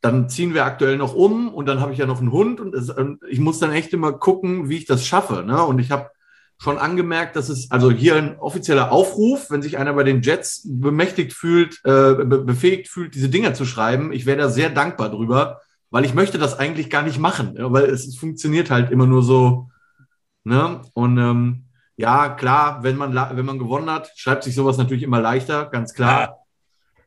[0.00, 2.74] Dann ziehen wir aktuell noch um und dann habe ich ja noch einen Hund und,
[2.74, 5.42] es, und ich muss dann echt immer gucken, wie ich das schaffe.
[5.46, 5.62] Ne?
[5.62, 6.10] Und ich habe
[6.58, 10.62] schon angemerkt, dass es also hier ein offizieller Aufruf, wenn sich einer bei den Jets
[10.64, 14.12] bemächtigt fühlt, äh, be befähigt fühlt, diese Dinger zu schreiben.
[14.12, 17.84] Ich wäre da sehr dankbar drüber, weil ich möchte das eigentlich gar nicht machen, weil
[17.84, 19.68] es funktioniert halt immer nur so.
[20.46, 20.80] Ne?
[20.94, 21.64] Und ähm,
[21.96, 25.66] ja, klar, wenn man, la- wenn man gewonnen hat, schreibt sich sowas natürlich immer leichter,
[25.66, 26.38] ganz klar.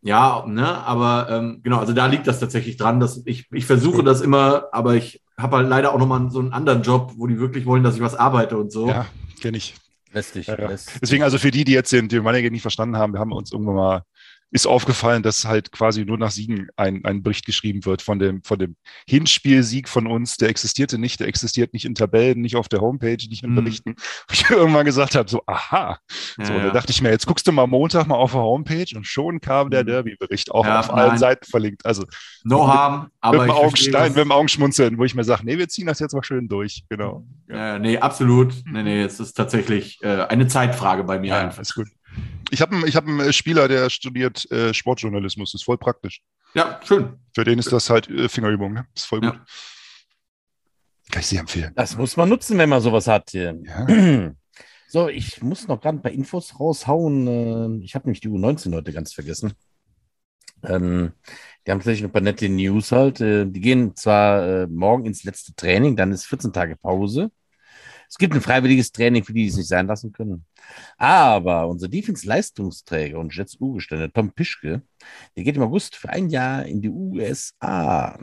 [0.01, 4.03] Ja, ne, aber ähm, genau, also da liegt das tatsächlich dran, dass ich, ich versuche
[4.03, 7.39] das immer, aber ich habe halt leider auch nochmal so einen anderen Job, wo die
[7.39, 8.87] wirklich wollen, dass ich was arbeite und so.
[8.87, 9.05] Ja,
[9.41, 9.75] kenne ich.
[10.11, 10.47] Lästig.
[10.47, 10.69] Ja, ja.
[11.01, 13.51] Deswegen, also für die, die jetzt den, den Running nicht verstanden haben, wir haben uns
[13.51, 14.03] irgendwann mal,
[14.51, 18.41] ist aufgefallen, dass halt quasi nur nach Siegen ein, ein Bericht geschrieben wird von dem,
[18.43, 18.75] von dem
[19.07, 20.37] Hinspielsieg von uns.
[20.37, 23.55] Der existierte nicht, der existiert nicht in Tabellen, nicht auf der Homepage, nicht in Mhm.
[23.55, 23.95] Berichten.
[24.27, 25.99] Wo ich irgendwann gesagt habe, so, aha.
[26.37, 26.63] Ja, so, ja.
[26.63, 29.39] da dachte ich mir, jetzt guckst du mal Montag mal auf der Homepage und schon
[29.41, 29.87] kam der Mhm.
[29.87, 31.17] Derby-Bericht auch Ja, auf allen nein.
[31.19, 31.85] Seiten verlinkt.
[31.85, 32.05] Also
[32.43, 35.67] No harm, aber mit dem Augenstein, mit dem Augenschmunzeln, wo ich mir sage, nee, wir
[35.67, 36.83] ziehen das jetzt mal schön durch.
[36.89, 37.25] Genau.
[37.49, 38.53] Ja, nee, absolut.
[38.65, 41.61] Nee, nee, es ist tatsächlich äh, eine Zeitfrage bei mir einfach.
[41.61, 41.87] ist gut.
[42.51, 45.53] Ich habe einen, ich hab einen äh, Spieler, der studiert äh, Sportjournalismus.
[45.53, 46.21] ist voll praktisch.
[46.53, 47.19] Ja, schön.
[47.35, 48.73] Für den ist das halt äh, Fingerübung.
[48.73, 48.87] Ne?
[48.95, 49.31] Ist voll Ja.
[49.31, 49.39] gut.
[51.11, 51.71] Kann ich sehr empfehlen.
[51.75, 53.33] Das muss man nutzen, wenn man sowas hat.
[53.33, 53.53] Ja.
[54.91, 57.27] So, ich muss noch gerade ein paar Infos raushauen.
[57.27, 59.53] Äh, Ich habe nämlich die U19 heute ganz vergessen.
[60.63, 61.11] Ähm,
[61.67, 63.21] die haben tatsächlich ein paar nette News halt.
[63.21, 67.29] Äh, Die gehen zwar äh, morgen ins letzte Training, dann ist 14 Tage Pause.
[68.10, 70.45] Es gibt ein freiwilliges Training für die, die es nicht sein lassen können.
[70.97, 74.82] Aber unser Defense-Leistungsträger und Jets U-Gestände, Tom Pischke,
[75.38, 78.18] der geht im August für ein Jahr in die USA.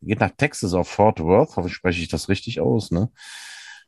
[0.00, 1.56] Der geht nach Texas auf Fort Worth.
[1.56, 3.10] Hoffe, spreche ich das richtig aus, ne?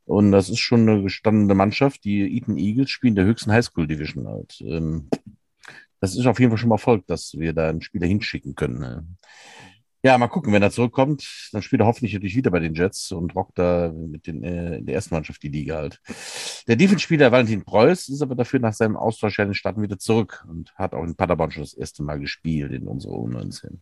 [0.06, 2.02] Und das ist schon eine gestandene Mannschaft.
[2.04, 4.58] Die Eaton Eagles spielen in der höchsten Highschool Division halt.
[4.62, 5.10] Ähm,
[6.00, 9.18] das ist auf jeden Fall schon mal Erfolg, dass wir da einen Spieler hinschicken können.
[10.02, 13.10] Ja, mal gucken, wenn er zurückkommt, dann spielt er hoffentlich natürlich wieder bei den Jets
[13.10, 16.00] und rockt da mit den, äh, in der ersten Mannschaft die Liga halt.
[16.68, 20.44] Der Defense-Spieler Valentin Preuß ist aber dafür nach seinem Austausch in den Staaten wieder zurück
[20.48, 23.78] und hat auch in Paderborn schon das erste Mal gespielt in unserer U19.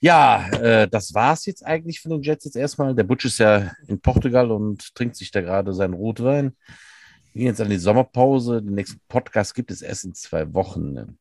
[0.00, 2.94] Ja, äh, das war's jetzt eigentlich von den Jets jetzt erstmal.
[2.94, 6.56] Der Butch ist ja in Portugal und trinkt sich da gerade seinen Rotwein.
[7.34, 8.62] Wir gehen jetzt an die Sommerpause.
[8.62, 11.18] Den nächsten Podcast gibt es erst in zwei Wochen.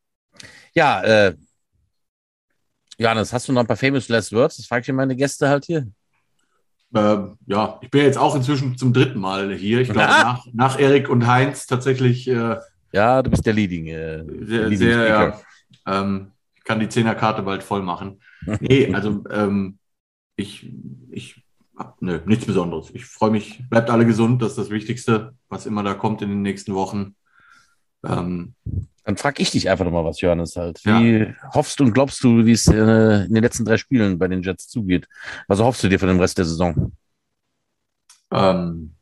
[0.73, 1.35] Ja, äh,
[2.99, 4.57] Johannes, hast du noch ein paar famous last words?
[4.57, 5.87] Das frage ich meine Gäste halt hier.
[6.93, 9.79] Ähm, ja, ich bin jetzt auch inzwischen zum dritten Mal hier.
[9.79, 12.27] Ich glaube, nach, nach Erik und Heinz tatsächlich.
[12.27, 12.57] Äh,
[12.91, 13.87] ja, du bist der Leading.
[13.87, 15.41] Äh, sehr, Leading sehr, ja,
[15.87, 18.19] ähm, ich kann die Zehnerkarte bald voll machen.
[18.59, 19.79] Nee, also ähm,
[20.35, 20.69] ich,
[21.09, 21.41] ich
[22.01, 22.89] nö, nichts Besonderes.
[22.93, 26.29] Ich freue mich, bleibt alle gesund, das ist das Wichtigste, was immer da kommt in
[26.29, 27.15] den nächsten Wochen.
[28.05, 28.55] Ähm,
[29.09, 30.85] dann frage ich dich einfach nochmal was, Johannes, halt.
[30.85, 31.33] Wie ja.
[31.55, 34.67] hoffst und glaubst du, wie es äh, in den letzten drei Spielen bei den Jets
[34.67, 35.07] zugeht?
[35.47, 36.91] Was hoffst du dir von dem Rest der Saison?
[38.31, 38.93] Ähm.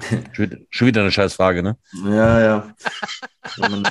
[0.70, 1.76] Schon wieder eine Scheißfrage, ne?
[2.04, 2.74] Ja, ja.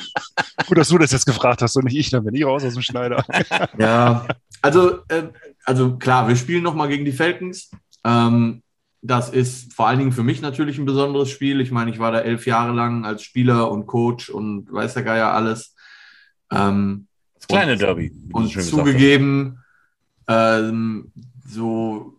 [0.68, 2.74] Gut, dass du das jetzt gefragt hast und nicht ich, dann bin ich raus aus
[2.74, 3.24] dem Schneider.
[3.80, 4.28] ja,
[4.62, 5.30] also, äh,
[5.64, 7.72] also klar, wir spielen nochmal gegen die Falcons.
[8.04, 8.64] Ähm,
[9.08, 11.62] das ist vor allen Dingen für mich natürlich ein besonderes Spiel.
[11.62, 15.04] Ich meine, ich war da elf Jahre lang als Spieler und Coach und weiß der
[15.04, 15.76] Geier alles.
[16.52, 18.12] Ähm, das kleine und, Derby.
[18.32, 19.60] Und zugegeben,
[20.28, 21.12] ähm,
[21.48, 22.18] so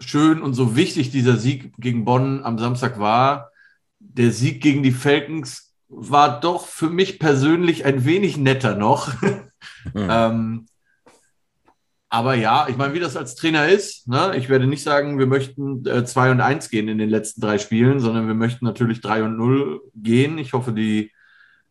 [0.00, 3.50] schön und so wichtig dieser Sieg gegen Bonn am Samstag war,
[3.98, 9.12] der Sieg gegen die Falcons war doch für mich persönlich ein wenig netter noch.
[9.94, 10.66] Ähm,
[12.14, 14.34] aber ja, ich meine, wie das als Trainer ist, ne?
[14.36, 17.58] ich werde nicht sagen, wir möchten 2 äh, und 1 gehen in den letzten drei
[17.58, 20.38] Spielen, sondern wir möchten natürlich 3 und 0 gehen.
[20.38, 21.10] Ich hoffe, die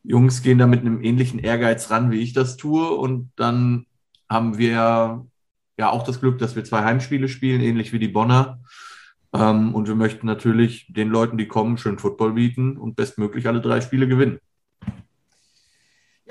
[0.04, 2.90] Jungs gehen da mit einem ähnlichen Ehrgeiz ran, wie ich das tue.
[2.92, 3.86] Und dann
[4.28, 5.26] haben wir
[5.78, 8.60] ja auch das Glück, dass wir zwei Heimspiele spielen, ähnlich wie die Bonner.
[9.32, 13.62] Ähm, und wir möchten natürlich den Leuten, die kommen, schön Football bieten und bestmöglich alle
[13.62, 14.40] drei Spiele gewinnen.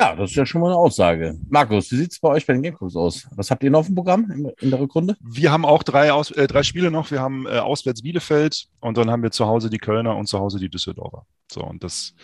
[0.03, 1.38] Ja, das ist ja schon mal eine Aussage.
[1.48, 3.28] Markus, wie sieht es bei euch bei den Gamecocks aus?
[3.36, 5.16] Was habt ihr noch auf dem Programm in, in der Rückrunde?
[5.20, 7.12] Wir haben auch drei, aus, äh, drei Spiele noch.
[7.12, 10.40] Wir haben äh, auswärts Bielefeld und dann haben wir zu Hause die Kölner und zu
[10.40, 11.24] Hause die Düsseldorfer.
[11.53, 12.14] So, und das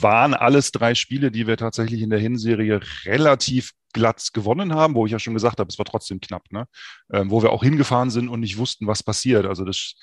[0.00, 5.04] waren alles drei Spiele, die wir tatsächlich in der Hinserie relativ glatt gewonnen haben, wo
[5.04, 6.66] ich ja schon gesagt habe, es war trotzdem knapp, ne?
[7.12, 9.44] Ähm, wo wir auch hingefahren sind und nicht wussten, was passiert.
[9.44, 9.96] Also das,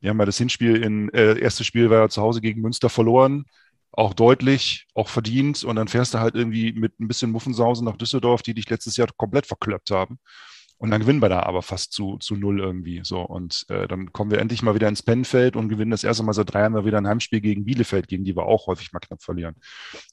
[0.00, 2.88] wir haben ja das Hinspiel in, äh, erstes Spiel war ja zu Hause gegen Münster
[2.88, 3.44] verloren
[3.92, 5.64] auch deutlich, auch verdient.
[5.64, 8.96] Und dann fährst du halt irgendwie mit ein bisschen Muffensausen nach Düsseldorf, die dich letztes
[8.96, 10.18] Jahr komplett verkloppt haben.
[10.80, 13.00] Und dann gewinnen wir da aber fast zu, zu null irgendwie.
[13.02, 13.20] So.
[13.20, 16.34] Und äh, dann kommen wir endlich mal wieder ins Pennfeld und gewinnen das erste Mal
[16.34, 19.00] seit drei Jahren mal wieder ein Heimspiel gegen Bielefeld, gegen die wir auch häufig mal
[19.00, 19.56] knapp verlieren.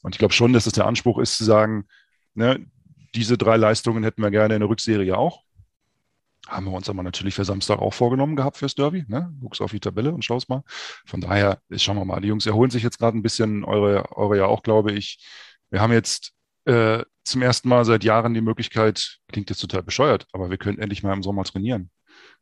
[0.01, 1.85] Und ich glaube schon, dass es der Anspruch ist, zu sagen,
[2.33, 2.65] ne,
[3.13, 5.44] diese drei Leistungen hätten wir gerne in der Rückserie auch.
[6.47, 9.05] Haben wir uns aber natürlich für Samstag auch vorgenommen gehabt fürs Derby.
[9.07, 9.33] Ne?
[9.41, 10.63] Guckst auf die Tabelle und schaust mal.
[11.05, 12.21] Von daher, schauen wir mal.
[12.21, 15.25] Die Jungs erholen sich jetzt gerade ein bisschen, eure, eure ja auch, glaube ich.
[15.71, 16.33] Wir haben jetzt
[16.65, 20.77] äh, zum ersten Mal seit Jahren die Möglichkeit, klingt jetzt total bescheuert, aber wir können
[20.77, 21.89] endlich mal im Sommer trainieren.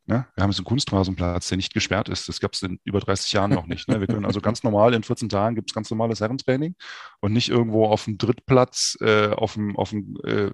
[0.06, 0.28] Ne?
[0.36, 2.28] Wir haben jetzt einen Kunstrasenplatz, der nicht gesperrt ist.
[2.28, 3.88] Das gab es in über 30 Jahren noch nicht.
[3.88, 4.02] Ne?
[4.02, 6.76] Wir können also ganz normal, in 14 Tagen gibt es ganz normales Herrentraining
[7.22, 10.52] und nicht irgendwo auf dem Drittplatz, äh, auf dem, auf dem, äh,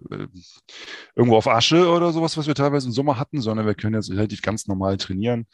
[1.15, 4.11] irgendwo auf Asche oder sowas, was wir teilweise im Sommer hatten, sondern wir können jetzt
[4.11, 5.47] relativ ganz normal trainieren.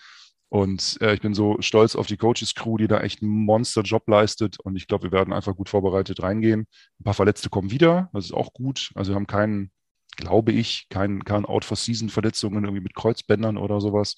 [0.50, 4.60] Und äh, ich bin so stolz auf die Coaches-Crew, die da echt einen Monster-Job leistet.
[4.60, 6.68] Und ich glaube, wir werden einfach gut vorbereitet reingehen.
[7.00, 8.92] Ein paar Verletzte kommen wieder, das ist auch gut.
[8.96, 9.72] Also wir haben keinen
[10.16, 14.18] glaube ich, kein, kein Out-for-Season-Verletzungen irgendwie mit Kreuzbändern oder sowas,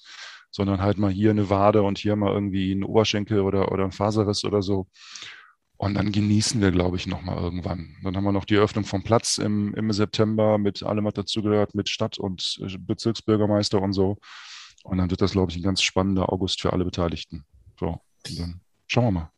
[0.50, 3.92] sondern halt mal hier eine Wade und hier mal irgendwie ein Oberschenkel oder, oder ein
[3.92, 4.86] Faserriss oder so.
[5.76, 7.96] Und dann genießen wir, glaube ich, nochmal irgendwann.
[8.02, 11.76] Dann haben wir noch die Eröffnung vom Platz im, im September mit allem, was dazugehört,
[11.76, 14.18] mit Stadt- und äh, Bezirksbürgermeister und so.
[14.82, 17.44] Und dann wird das, glaube ich, ein ganz spannender August für alle Beteiligten.
[17.78, 18.00] So,
[18.36, 19.30] dann schauen wir mal.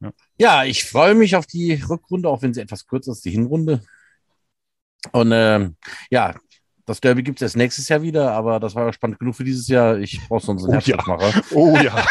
[0.00, 0.12] Ja.
[0.38, 3.82] ja, ich freue mich auf die Rückrunde, auch wenn sie etwas kürzer ist, die Hinrunde.
[5.12, 5.76] Und ähm,
[6.10, 6.34] ja,
[6.88, 9.44] das Derby gibt es erst nächstes Jahr wieder, aber das war ja spannend genug für
[9.44, 9.98] dieses Jahr.
[9.98, 11.42] Ich brauche sonst einen oh, ja.
[11.54, 12.06] Oh ja.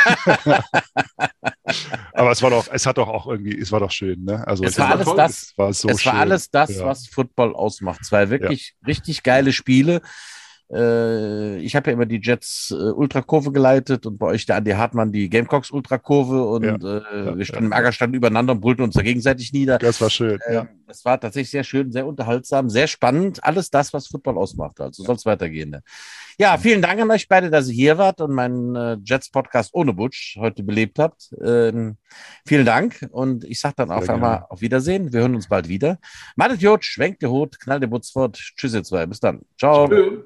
[2.13, 4.45] aber es war doch, es hat doch auch irgendwie, es war doch schön, ne?
[4.47, 6.85] Also es, war alles das, es war, so es war alles das, ja.
[6.85, 8.05] was Football ausmacht.
[8.05, 8.85] Zwei wirklich ja.
[8.85, 10.01] richtig geile Spiele.
[10.72, 14.72] Äh, ich habe ja immer die Jets äh, Ultrakurve geleitet und bei euch der Andi
[14.72, 17.78] Hartmann die Gamecocks Ultrakurve und ja, äh, ja, wir standen ja.
[17.78, 19.78] im Ärger übereinander und brüllten uns da gegenseitig nieder.
[19.78, 20.68] Das war schön, äh, ja.
[20.86, 23.43] Das war tatsächlich sehr schön, sehr unterhaltsam, sehr spannend.
[23.43, 24.80] Alles das, was Football ausmacht.
[24.80, 25.70] Also soll es weitergehen.
[25.70, 25.84] Ne?
[26.38, 29.93] Ja, vielen Dank an euch beide, dass ihr hier wart und meinen äh, Jets-Podcast ohne
[29.93, 31.34] Butch heute belebt habt.
[31.43, 31.97] Ähm,
[32.45, 35.11] vielen Dank und ich sage dann auf einmal auf Wiedersehen.
[35.11, 35.97] Wir hören uns bald wieder.
[36.36, 38.38] Madet Jod, schwenkt der Hut, knallt der Butz fort.
[38.38, 39.05] Tschüss, ihr zwei.
[39.05, 39.41] Bis dann.
[39.57, 39.88] Ciao.
[39.88, 40.24] Tschö.